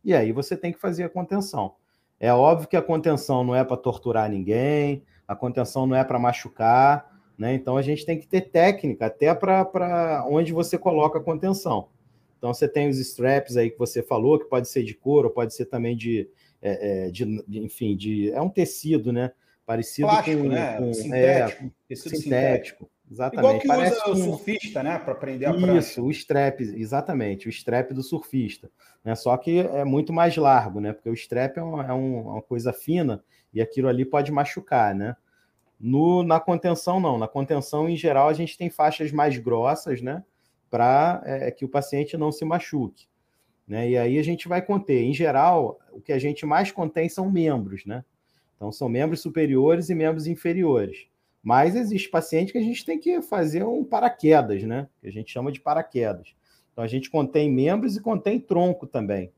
E 0.04 0.16
aí 0.16 0.32
você 0.32 0.58
tem 0.58 0.74
que 0.74 0.80
fazer 0.80 1.04
a 1.04 1.10
contenção. 1.10 1.76
É 2.20 2.34
óbvio 2.34 2.68
que 2.68 2.76
a 2.76 2.82
contenção 2.82 3.44
não 3.44 3.54
é 3.54 3.64
para 3.64 3.78
torturar 3.78 4.28
ninguém, 4.32 5.04
a 5.28 5.36
contenção 5.36 5.88
não 5.88 5.96
é 5.96 6.04
para 6.04 6.20
machucar, 6.20 7.20
né? 7.38 7.54
Então 7.54 7.78
a 7.78 7.82
gente 7.82 8.06
tem 8.06 8.20
que 8.20 8.28
ter 8.28 8.42
técnica 8.42 9.08
até 9.08 9.34
para 9.34 10.26
onde 10.30 10.54
você 10.54 10.78
coloca 10.78 11.20
a 11.20 11.24
contenção. 11.24 11.90
Então 12.38 12.54
você 12.54 12.68
tem 12.68 12.88
os 12.90 13.00
straps 13.00 13.58
aí 13.58 13.72
que 13.72 13.80
você 13.80 14.04
falou, 14.04 14.40
que 14.40 14.46
pode 14.46 14.70
ser 14.70 14.84
de 14.84 14.94
couro, 14.94 15.30
pode 15.30 15.54
ser 15.54 15.66
também 15.66 15.96
de, 15.96 16.30
é, 16.62 17.08
é, 17.08 17.12
de, 17.12 17.44
de 17.48 17.60
enfim, 17.60 17.96
de 17.96 18.32
é 18.32 18.42
um 18.42 18.50
tecido, 18.50 19.12
né? 19.12 19.32
Parecido 19.66 20.08
Plástico, 20.08 20.44
com, 20.44 20.50
né? 20.50 20.78
com 20.78 20.94
sintético. 20.94 21.64
É, 21.90 21.96
sintético. 21.96 22.22
sintético. 22.22 22.90
Exatamente. 23.10 23.46
Igual 23.46 23.60
que 23.60 23.68
Parece 23.68 24.10
usa 24.10 24.12
o 24.12 24.16
surfista, 24.16 24.84
né? 24.84 24.98
Para 24.98 25.16
prender 25.16 25.48
a 25.48 25.54
prancha. 25.54 25.78
Isso, 25.78 26.04
o 26.04 26.12
strap, 26.12 26.62
exatamente, 26.62 27.48
o 27.48 27.50
strap 27.50 27.92
do 27.92 28.02
surfista. 28.02 28.70
Né? 29.04 29.16
Só 29.16 29.36
que 29.38 29.60
é 29.60 29.86
muito 29.86 30.12
mais 30.12 30.36
largo, 30.36 30.80
né? 30.80 30.92
Porque 30.92 31.10
o 31.10 31.14
strap 31.14 31.58
é 31.58 31.62
uma, 31.62 31.86
é 31.86 31.94
uma 31.94 32.42
coisa 32.42 32.74
fina 32.74 33.24
e 33.54 33.62
aquilo 33.62 33.88
ali 33.88 34.04
pode 34.04 34.32
machucar, 34.32 34.96
né? 34.96 35.16
No, 35.80 36.24
na 36.24 36.40
contenção, 36.40 37.00
não. 37.00 37.18
Na 37.18 37.28
contenção, 37.28 37.88
em 37.88 37.96
geral, 37.96 38.28
a 38.28 38.34
gente 38.34 38.58
tem 38.58 38.70
faixas 38.70 39.12
mais 39.12 39.38
grossas, 39.38 40.02
né? 40.02 40.24
Para 40.70 41.22
é, 41.26 41.52
que 41.52 41.64
o 41.64 41.70
paciente 41.70 42.18
não 42.18 42.32
se 42.32 42.44
machuque. 42.44 43.08
Né? 43.68 43.92
E 43.92 43.98
aí 43.98 44.18
a 44.18 44.24
gente 44.24 44.48
vai 44.48 44.62
conter. 44.62 45.04
Em 45.04 45.14
geral, 45.14 45.80
o 45.92 46.02
que 46.02 46.12
a 46.12 46.20
gente 46.20 46.46
mais 46.46 46.72
contém 46.72 47.08
são 47.10 47.32
membros, 47.32 47.86
né? 47.86 48.04
Então, 48.56 48.72
são 48.72 48.88
membros 48.88 49.22
superiores 49.22 49.90
e 49.90 49.96
membros 49.96 50.28
inferiores. 50.28 51.08
Mas 51.46 51.76
existe 51.76 52.10
paciente 52.10 52.52
que 52.52 52.58
a 52.58 52.62
gente 52.62 52.84
tem 52.84 53.00
que 53.00 53.22
fazer 53.22 53.64
um 53.64 53.86
paraquedas, 53.86 54.64
né? 54.64 54.90
Que 55.00 55.08
a 55.08 55.12
gente 55.12 55.32
chama 55.32 55.52
de 55.52 55.62
paraquedas. 55.62 56.34
Então, 56.72 56.84
a 56.84 56.88
gente 56.88 57.08
contém 57.08 57.52
membros 57.52 57.96
e 57.96 58.02
contém 58.02 58.40
tronco 58.40 58.88
também. 58.88 59.32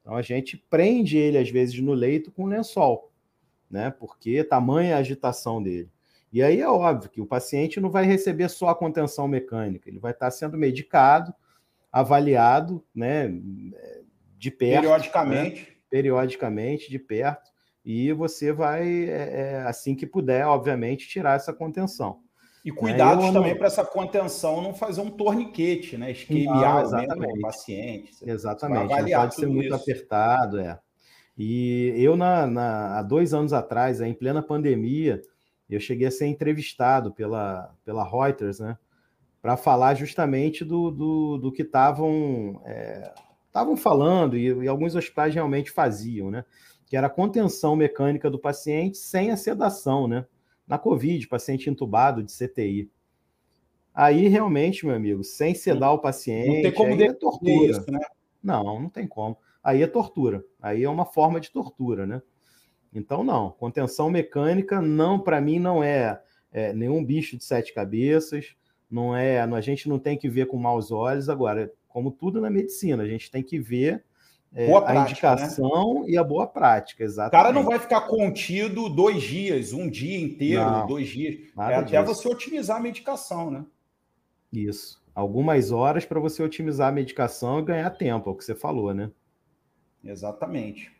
Então, 0.00 0.14
a 0.14 0.22
gente 0.22 0.56
prende 0.56 1.18
ele, 1.18 1.36
às 1.36 1.50
vezes, 1.50 1.80
no 1.80 1.94
leito 1.94 2.30
com 2.30 2.46
lençol, 2.46 3.10
né? 3.68 3.90
Porque 3.90 4.44
tamanha 4.44 4.94
a 4.94 5.00
agitação 5.00 5.60
dele. 5.60 5.90
E 6.32 6.44
aí 6.44 6.60
é 6.60 6.68
óbvio 6.68 7.10
que 7.10 7.20
o 7.20 7.26
paciente 7.26 7.80
não 7.80 7.90
vai 7.90 8.04
receber 8.04 8.48
só 8.48 8.68
a 8.68 8.74
contenção 8.76 9.26
mecânica, 9.26 9.88
ele 9.88 9.98
vai 9.98 10.12
estar 10.12 10.30
sendo 10.30 10.56
medicado, 10.56 11.34
avaliado, 11.90 12.84
né? 12.94 13.28
De 14.38 14.52
perto. 14.52 14.82
Periodicamente. 14.82 15.60
Né? 15.62 15.76
Periodicamente, 15.90 16.88
de 16.88 17.00
perto 17.00 17.47
e 17.90 18.12
você 18.12 18.52
vai, 18.52 18.86
é, 18.86 19.40
é, 19.40 19.62
assim 19.62 19.94
que 19.94 20.06
puder, 20.06 20.46
obviamente, 20.46 21.08
tirar 21.08 21.36
essa 21.36 21.54
contenção. 21.54 22.20
E 22.62 22.70
cuidados 22.70 23.24
né? 23.24 23.32
também 23.32 23.56
para 23.56 23.66
essa 23.66 23.82
contenção 23.82 24.60
não 24.60 24.74
fazer 24.74 25.00
um 25.00 25.10
torniquete, 25.10 25.96
né? 25.96 26.10
Esquemiar 26.10 26.84
o 26.84 27.40
paciente. 27.40 28.12
Exatamente, 28.20 28.94
não 28.94 29.10
pode 29.10 29.34
ser 29.34 29.46
muito 29.46 29.74
isso. 29.74 29.74
apertado, 29.74 30.60
é. 30.60 30.78
E 31.38 31.94
eu, 31.96 32.14
na, 32.14 32.46
na, 32.46 32.98
há 32.98 33.02
dois 33.02 33.32
anos 33.32 33.54
atrás, 33.54 34.02
em 34.02 34.12
plena 34.12 34.42
pandemia, 34.42 35.22
eu 35.70 35.80
cheguei 35.80 36.08
a 36.08 36.10
ser 36.10 36.26
entrevistado 36.26 37.10
pela, 37.10 37.74
pela 37.86 38.04
Reuters, 38.04 38.60
né? 38.60 38.76
Para 39.40 39.56
falar 39.56 39.94
justamente 39.94 40.62
do, 40.62 40.90
do, 40.90 41.38
do 41.38 41.50
que 41.50 41.62
estavam 41.62 42.60
estavam 43.46 43.72
é, 43.72 43.78
falando 43.78 44.36
e, 44.36 44.64
e 44.64 44.68
alguns 44.68 44.94
hospitais 44.94 45.32
realmente 45.32 45.70
faziam, 45.70 46.30
né? 46.30 46.44
Que 46.88 46.96
era 46.96 47.06
a 47.06 47.10
contenção 47.10 47.76
mecânica 47.76 48.30
do 48.30 48.38
paciente 48.38 48.96
sem 48.96 49.30
a 49.30 49.36
sedação, 49.36 50.08
né? 50.08 50.26
Na 50.66 50.78
Covid, 50.78 51.26
paciente 51.28 51.68
entubado 51.68 52.22
de 52.22 52.32
CTI. 52.32 52.90
Aí, 53.94 54.28
realmente, 54.28 54.86
meu 54.86 54.94
amigo, 54.94 55.24
sem 55.24 55.54
sedar 55.54 55.92
o 55.92 55.98
paciente. 55.98 56.54
Não 56.54 56.62
tem 56.62 56.72
como 56.72 57.02
é 57.02 57.12
tortura. 57.12 57.70
Isso, 57.70 57.90
né? 57.90 57.98
Não, 58.42 58.80
não 58.82 58.88
tem 58.88 59.06
como. 59.06 59.36
Aí 59.62 59.82
é 59.82 59.86
tortura. 59.86 60.44
Aí 60.62 60.84
é 60.84 60.88
uma 60.88 61.04
forma 61.04 61.40
de 61.40 61.50
tortura, 61.50 62.06
né? 62.06 62.22
Então, 62.94 63.24
não. 63.24 63.50
Contenção 63.50 64.08
mecânica, 64.08 64.80
não, 64.80 65.18
para 65.18 65.40
mim, 65.40 65.58
não 65.58 65.82
é, 65.82 66.22
é, 66.52 66.72
nenhum 66.72 67.04
bicho 67.04 67.36
de 67.36 67.44
sete 67.44 67.74
cabeças. 67.74 68.54
Não 68.90 69.14
é. 69.14 69.40
A 69.40 69.60
gente 69.60 69.88
não 69.88 69.98
tem 69.98 70.16
que 70.16 70.28
ver 70.28 70.46
com 70.46 70.56
maus 70.56 70.90
olhos. 70.90 71.28
Agora, 71.28 71.70
como 71.88 72.10
tudo 72.10 72.40
na 72.40 72.48
medicina, 72.48 73.02
a 73.02 73.08
gente 73.08 73.30
tem 73.30 73.42
que 73.42 73.58
ver 73.58 74.04
é, 74.54 74.66
boa 74.66 74.82
prática, 74.82 75.30
a 75.30 75.36
né? 75.36 75.42
indicação 75.42 76.02
né? 76.02 76.10
e 76.10 76.18
a 76.18 76.24
boa 76.24 76.46
prática, 76.46 77.04
exatamente. 77.04 77.34
O 77.34 77.42
cara 77.42 77.52
não 77.52 77.64
vai 77.64 77.78
ficar 77.78 78.02
contido 78.02 78.88
dois 78.88 79.22
dias, 79.22 79.72
um 79.72 79.88
dia 79.88 80.18
inteiro, 80.18 80.64
não, 80.64 80.86
dois 80.86 81.08
dias. 81.08 81.36
É 81.58 81.74
até 81.74 82.02
disso. 82.02 82.14
você 82.14 82.28
otimizar 82.28 82.78
a 82.78 82.80
medicação, 82.80 83.50
né? 83.50 83.64
Isso. 84.52 85.02
Algumas 85.14 85.70
horas 85.70 86.04
para 86.04 86.20
você 86.20 86.42
otimizar 86.42 86.88
a 86.88 86.92
medicação 86.92 87.58
e 87.58 87.64
ganhar 87.64 87.90
tempo, 87.90 88.30
é 88.30 88.32
o 88.32 88.36
que 88.36 88.44
você 88.44 88.54
falou, 88.54 88.94
né? 88.94 89.10
Exatamente. 90.02 90.92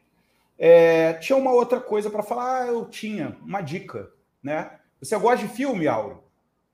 É, 0.58 1.14
tinha 1.14 1.36
uma 1.38 1.52
outra 1.52 1.80
coisa 1.80 2.10
para 2.10 2.22
falar, 2.22 2.62
ah, 2.62 2.66
eu 2.66 2.84
tinha 2.84 3.36
uma 3.42 3.60
dica, 3.60 4.10
né? 4.42 4.78
Você 5.00 5.16
gosta 5.16 5.46
de 5.46 5.52
filme, 5.52 5.86
Auro? 5.86 6.24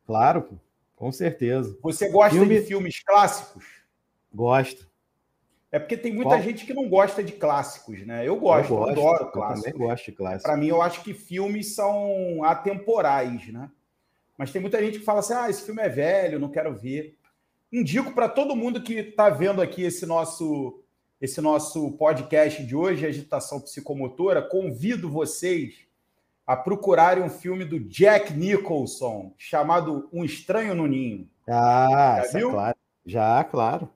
Claro, 0.06 0.58
com 0.96 1.12
certeza. 1.12 1.78
Você 1.82 2.08
gosta 2.08 2.38
filme... 2.38 2.58
de 2.60 2.66
filmes 2.66 3.02
clássicos? 3.04 3.64
Gosto. 4.32 4.88
É 5.74 5.78
porque 5.80 5.96
tem 5.96 6.14
muita 6.14 6.36
Qual? 6.36 6.40
gente 6.42 6.64
que 6.64 6.72
não 6.72 6.88
gosta 6.88 7.20
de 7.20 7.32
clássicos, 7.32 8.06
né? 8.06 8.24
Eu 8.24 8.36
gosto, 8.36 8.72
eu, 8.72 8.76
gosto, 8.76 8.96
eu 8.96 9.08
adoro 9.08 9.32
clássicos. 9.32 9.66
Eu 9.66 9.72
também 9.72 9.88
gosto 9.88 10.04
de 10.04 10.12
clássicos. 10.12 10.44
Para 10.44 10.56
mim, 10.56 10.68
eu 10.68 10.80
acho 10.80 11.02
que 11.02 11.12
filmes 11.12 11.74
são 11.74 12.44
atemporais, 12.44 13.52
né? 13.52 13.68
Mas 14.38 14.52
tem 14.52 14.60
muita 14.60 14.80
gente 14.80 15.00
que 15.00 15.04
fala 15.04 15.18
assim: 15.18 15.34
ah, 15.34 15.50
esse 15.50 15.62
filme 15.62 15.82
é 15.82 15.88
velho, 15.88 16.38
não 16.38 16.48
quero 16.48 16.72
ver. 16.78 17.18
Indico 17.72 18.12
para 18.12 18.28
todo 18.28 18.54
mundo 18.54 18.84
que 18.84 19.00
está 19.00 19.28
vendo 19.28 19.60
aqui 19.60 19.82
esse 19.82 20.06
nosso, 20.06 20.80
esse 21.20 21.40
nosso 21.40 21.90
podcast 21.98 22.64
de 22.64 22.76
hoje, 22.76 23.04
Agitação 23.04 23.60
Psicomotora, 23.60 24.42
convido 24.42 25.10
vocês 25.10 25.74
a 26.46 26.56
procurarem 26.56 27.24
um 27.24 27.28
filme 27.28 27.64
do 27.64 27.80
Jack 27.80 28.32
Nicholson 28.32 29.34
chamado 29.36 30.08
Um 30.12 30.24
Estranho 30.24 30.72
no 30.72 30.86
Ninho. 30.86 31.28
Ah, 31.48 32.22
Já 32.26 32.38
viu? 32.38 32.50
É 32.50 32.52
claro. 32.52 32.76
Já, 33.04 33.42
claro. 33.42 33.88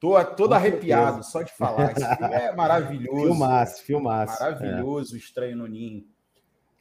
Tô 0.00 0.24
todo 0.24 0.54
arrepiado 0.54 1.22
só 1.22 1.42
de 1.42 1.52
falar. 1.52 1.92
Esse 1.92 2.16
filme 2.16 2.34
é 2.34 2.52
maravilhoso. 2.56 3.22
Filmaço, 3.22 3.82
filmaço. 3.82 4.42
Maravilhoso, 4.42 5.14
é. 5.14 5.18
Estranho 5.18 5.56
no 5.58 5.66
Ninho. 5.66 6.06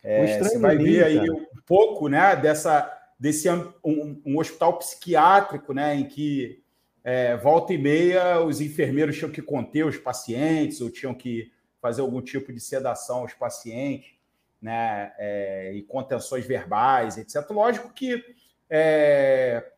É, 0.02 0.24
Estranho 0.24 0.52
você 0.52 0.58
vai 0.58 0.78
ver 0.78 1.04
aí 1.04 1.18
cara. 1.18 1.34
um 1.34 1.46
pouco 1.66 2.08
né, 2.08 2.34
dessa, 2.38 2.90
desse 3.20 3.50
um, 3.50 4.22
um 4.26 4.40
hospital 4.40 4.78
psiquiátrico, 4.78 5.74
né, 5.74 5.96
em 5.96 6.08
que 6.08 6.64
é, 7.04 7.36
volta 7.36 7.74
e 7.74 7.78
meia 7.78 8.40
os 8.40 8.62
enfermeiros 8.62 9.18
tinham 9.18 9.32
que 9.32 9.42
conter 9.42 9.86
os 9.86 9.98
pacientes 9.98 10.80
ou 10.80 10.90
tinham 10.90 11.14
que 11.14 11.52
fazer 11.82 12.00
algum 12.00 12.22
tipo 12.22 12.54
de 12.54 12.62
sedação 12.62 13.20
aos 13.20 13.34
pacientes, 13.34 14.12
né, 14.62 15.12
é, 15.18 15.74
e 15.74 15.84
contenções 15.84 16.46
verbais, 16.46 17.18
etc. 17.18 17.50
Lógico 17.52 17.92
que 17.94 18.24
é, 18.70 19.72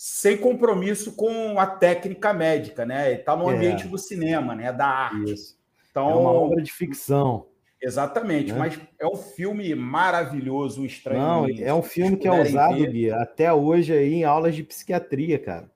sem 0.00 0.36
compromisso 0.36 1.16
com 1.16 1.58
a 1.58 1.66
técnica 1.66 2.32
médica, 2.32 2.86
né? 2.86 3.14
Está 3.14 3.34
no 3.34 3.50
é. 3.50 3.56
ambiente 3.56 3.84
é. 3.84 3.88
do 3.88 3.98
cinema, 3.98 4.54
né? 4.54 4.72
Da 4.72 4.86
arte. 4.86 5.32
Isso. 5.32 5.58
Então, 5.90 6.08
é 6.08 6.14
uma 6.14 6.30
obra 6.30 6.62
de 6.62 6.72
ficção. 6.72 7.48
Exatamente, 7.82 8.52
né? 8.52 8.58
mas 8.58 8.80
é 9.00 9.06
um 9.06 9.16
filme 9.16 9.74
maravilhoso, 9.74 10.86
estranho. 10.86 11.20
Não, 11.20 11.46
é 11.48 11.74
um 11.74 11.82
filme 11.82 12.16
que 12.16 12.28
é 12.28 12.42
usado, 12.42 12.76
Gui, 12.76 13.10
até 13.10 13.52
hoje 13.52 13.92
aí 13.92 14.14
em 14.14 14.24
aulas 14.24 14.54
de 14.54 14.62
psiquiatria, 14.62 15.38
cara. 15.38 15.70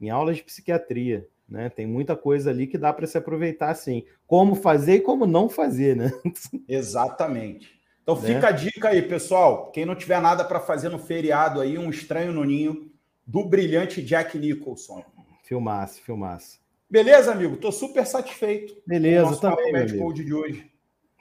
Em 0.00 0.08
aulas 0.08 0.36
de 0.36 0.44
psiquiatria, 0.44 1.26
né? 1.46 1.68
Tem 1.68 1.86
muita 1.86 2.16
coisa 2.16 2.50
ali 2.50 2.66
que 2.66 2.78
dá 2.78 2.92
para 2.94 3.06
se 3.06 3.18
aproveitar 3.18 3.70
assim. 3.70 4.04
Como 4.26 4.54
fazer 4.54 4.96
e 4.96 5.00
como 5.00 5.26
não 5.26 5.50
fazer, 5.50 5.96
né? 5.96 6.12
Exatamente. 6.66 7.75
Então 8.06 8.14
né? 8.22 8.34
fica 8.34 8.48
a 8.48 8.52
dica 8.52 8.90
aí, 8.90 9.02
pessoal. 9.02 9.72
Quem 9.72 9.84
não 9.84 9.96
tiver 9.96 10.20
nada 10.20 10.44
para 10.44 10.60
fazer 10.60 10.88
no 10.88 10.98
feriado 10.98 11.60
aí, 11.60 11.76
um 11.76 11.90
estranho 11.90 12.32
no 12.32 12.44
ninho 12.44 12.88
do 13.26 13.44
brilhante 13.44 14.00
Jack 14.00 14.38
Nicholson. 14.38 15.04
Filmasse, 15.42 16.00
filmasse. 16.00 16.60
Beleza, 16.88 17.32
amigo? 17.32 17.56
Tô 17.56 17.72
super 17.72 18.06
satisfeito. 18.06 18.80
Beleza, 18.86 19.26
com 19.26 19.32
o 19.32 19.36
também, 19.40 19.72
meu 19.72 19.98
Code 19.98 20.24
de 20.24 20.32
hoje. 20.32 20.70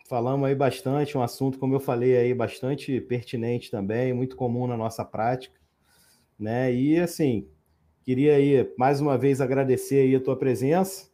Falamos 0.08 0.48
aí 0.48 0.54
bastante, 0.54 1.18
um 1.18 1.24
assunto, 1.24 1.58
como 1.58 1.74
eu 1.74 1.80
falei 1.80 2.16
aí, 2.16 2.36
bastante 2.36 3.02
pertinente 3.02 3.72
também, 3.72 4.14
muito 4.14 4.36
comum 4.36 4.68
na 4.68 4.78
nossa 4.78 5.04
prática, 5.04 5.60
né? 6.38 6.72
E 6.72 7.00
assim, 7.00 7.50
queria 8.04 8.36
aí 8.36 8.72
mais 8.78 9.02
uma 9.02 9.18
vez 9.18 9.42
agradecer 9.42 10.02
aí 10.02 10.16
a 10.16 10.20
tua 10.20 10.38
presença, 10.38 11.10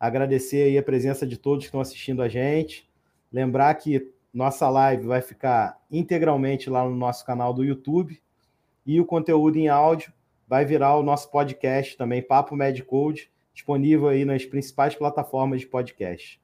agradecer 0.00 0.64
aí 0.64 0.76
a 0.76 0.82
presença 0.82 1.24
de 1.24 1.36
todos 1.36 1.60
que 1.60 1.68
estão 1.68 1.80
assistindo 1.80 2.20
a 2.20 2.28
gente, 2.28 2.90
lembrar 3.30 3.72
que 3.76 4.12
nossa 4.32 4.68
live 4.68 5.06
vai 5.06 5.20
ficar 5.20 5.80
integralmente 5.90 6.70
lá 6.70 6.84
no 6.84 6.96
nosso 6.96 7.24
canal 7.24 7.52
do 7.52 7.64
YouTube 7.64 8.20
e 8.86 9.00
o 9.00 9.04
conteúdo 9.04 9.56
em 9.58 9.68
áudio 9.68 10.12
vai 10.48 10.64
virar 10.64 10.96
o 10.96 11.02
nosso 11.02 11.30
podcast 11.30 11.96
também, 11.96 12.22
Papo 12.22 12.56
Medicode, 12.56 13.30
disponível 13.54 14.08
aí 14.08 14.24
nas 14.24 14.44
principais 14.44 14.94
plataformas 14.94 15.60
de 15.60 15.66
podcast. 15.66 16.40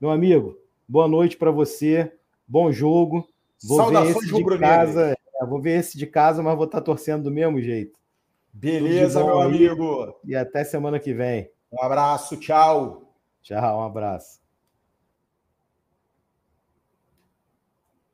Meu 0.00 0.10
amigo, 0.10 0.58
boa 0.88 1.08
noite 1.08 1.36
para 1.36 1.50
você, 1.50 2.12
bom 2.46 2.70
jogo. 2.70 3.28
Vou 3.62 3.78
Saudações 3.78 4.14
ver 4.14 4.20
esse 4.20 4.44
de 4.44 4.58
casa, 4.58 5.16
é, 5.40 5.46
vou 5.46 5.60
ver 5.60 5.78
esse 5.78 5.98
de 5.98 6.06
casa, 6.06 6.42
mas 6.42 6.56
vou 6.56 6.64
estar 6.64 6.78
tá 6.78 6.84
torcendo 6.84 7.24
do 7.24 7.30
mesmo 7.30 7.60
jeito. 7.60 7.98
Beleza, 8.52 9.22
meu 9.22 9.40
amigo. 9.40 10.18
E 10.24 10.34
até 10.34 10.64
semana 10.64 10.98
que 10.98 11.12
vem. 11.12 11.50
Um 11.72 11.82
abraço, 11.82 12.36
tchau. 12.36 13.14
Tchau, 13.42 13.78
um 13.78 13.82
abraço. 13.82 14.39